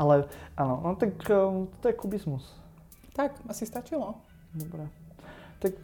[0.00, 2.46] Ale áno, no tak um, to je kubizmus.
[3.12, 4.14] Tak, asi stačilo.
[4.54, 4.86] Dobre.
[5.58, 5.74] Tak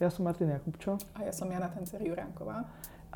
[0.00, 2.64] ja som Martin Jakubčo A ja som Jana Tencer Juránková.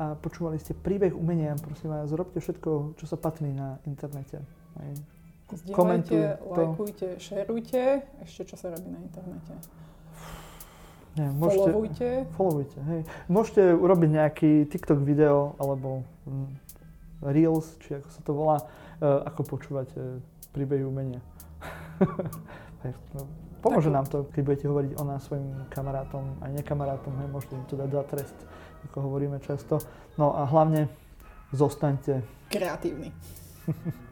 [0.01, 1.55] a počúvali ste príbeh umenia.
[1.61, 4.43] Prosím vás, robte všetko, čo sa patrí na internete.
[4.81, 4.95] Hej.
[5.51, 8.07] Zdieľajte, lajkujte, šerujte.
[8.23, 9.55] Ešte čo sa robí na internete.
[11.19, 12.09] Nie, môžete, Followujte.
[12.39, 13.01] followujte, hej.
[13.27, 16.49] Môžete urobiť nejaký TikTok video alebo mm,
[17.27, 18.57] Reels, či ako sa to volá,
[19.03, 20.23] uh, ako počúvať uh,
[20.55, 21.19] príbehy umenia.
[22.87, 23.27] hej, no,
[23.59, 23.97] pomôže Tak.
[23.99, 27.75] nám to, keď budete hovoriť o nás svojim kamarátom, aj nekamarátom, hej, môžete im to
[27.75, 28.39] dať za trest,
[28.87, 29.83] ako hovoríme často.
[30.15, 30.87] No a hlavne
[31.51, 33.11] zostaňte Kreatívny.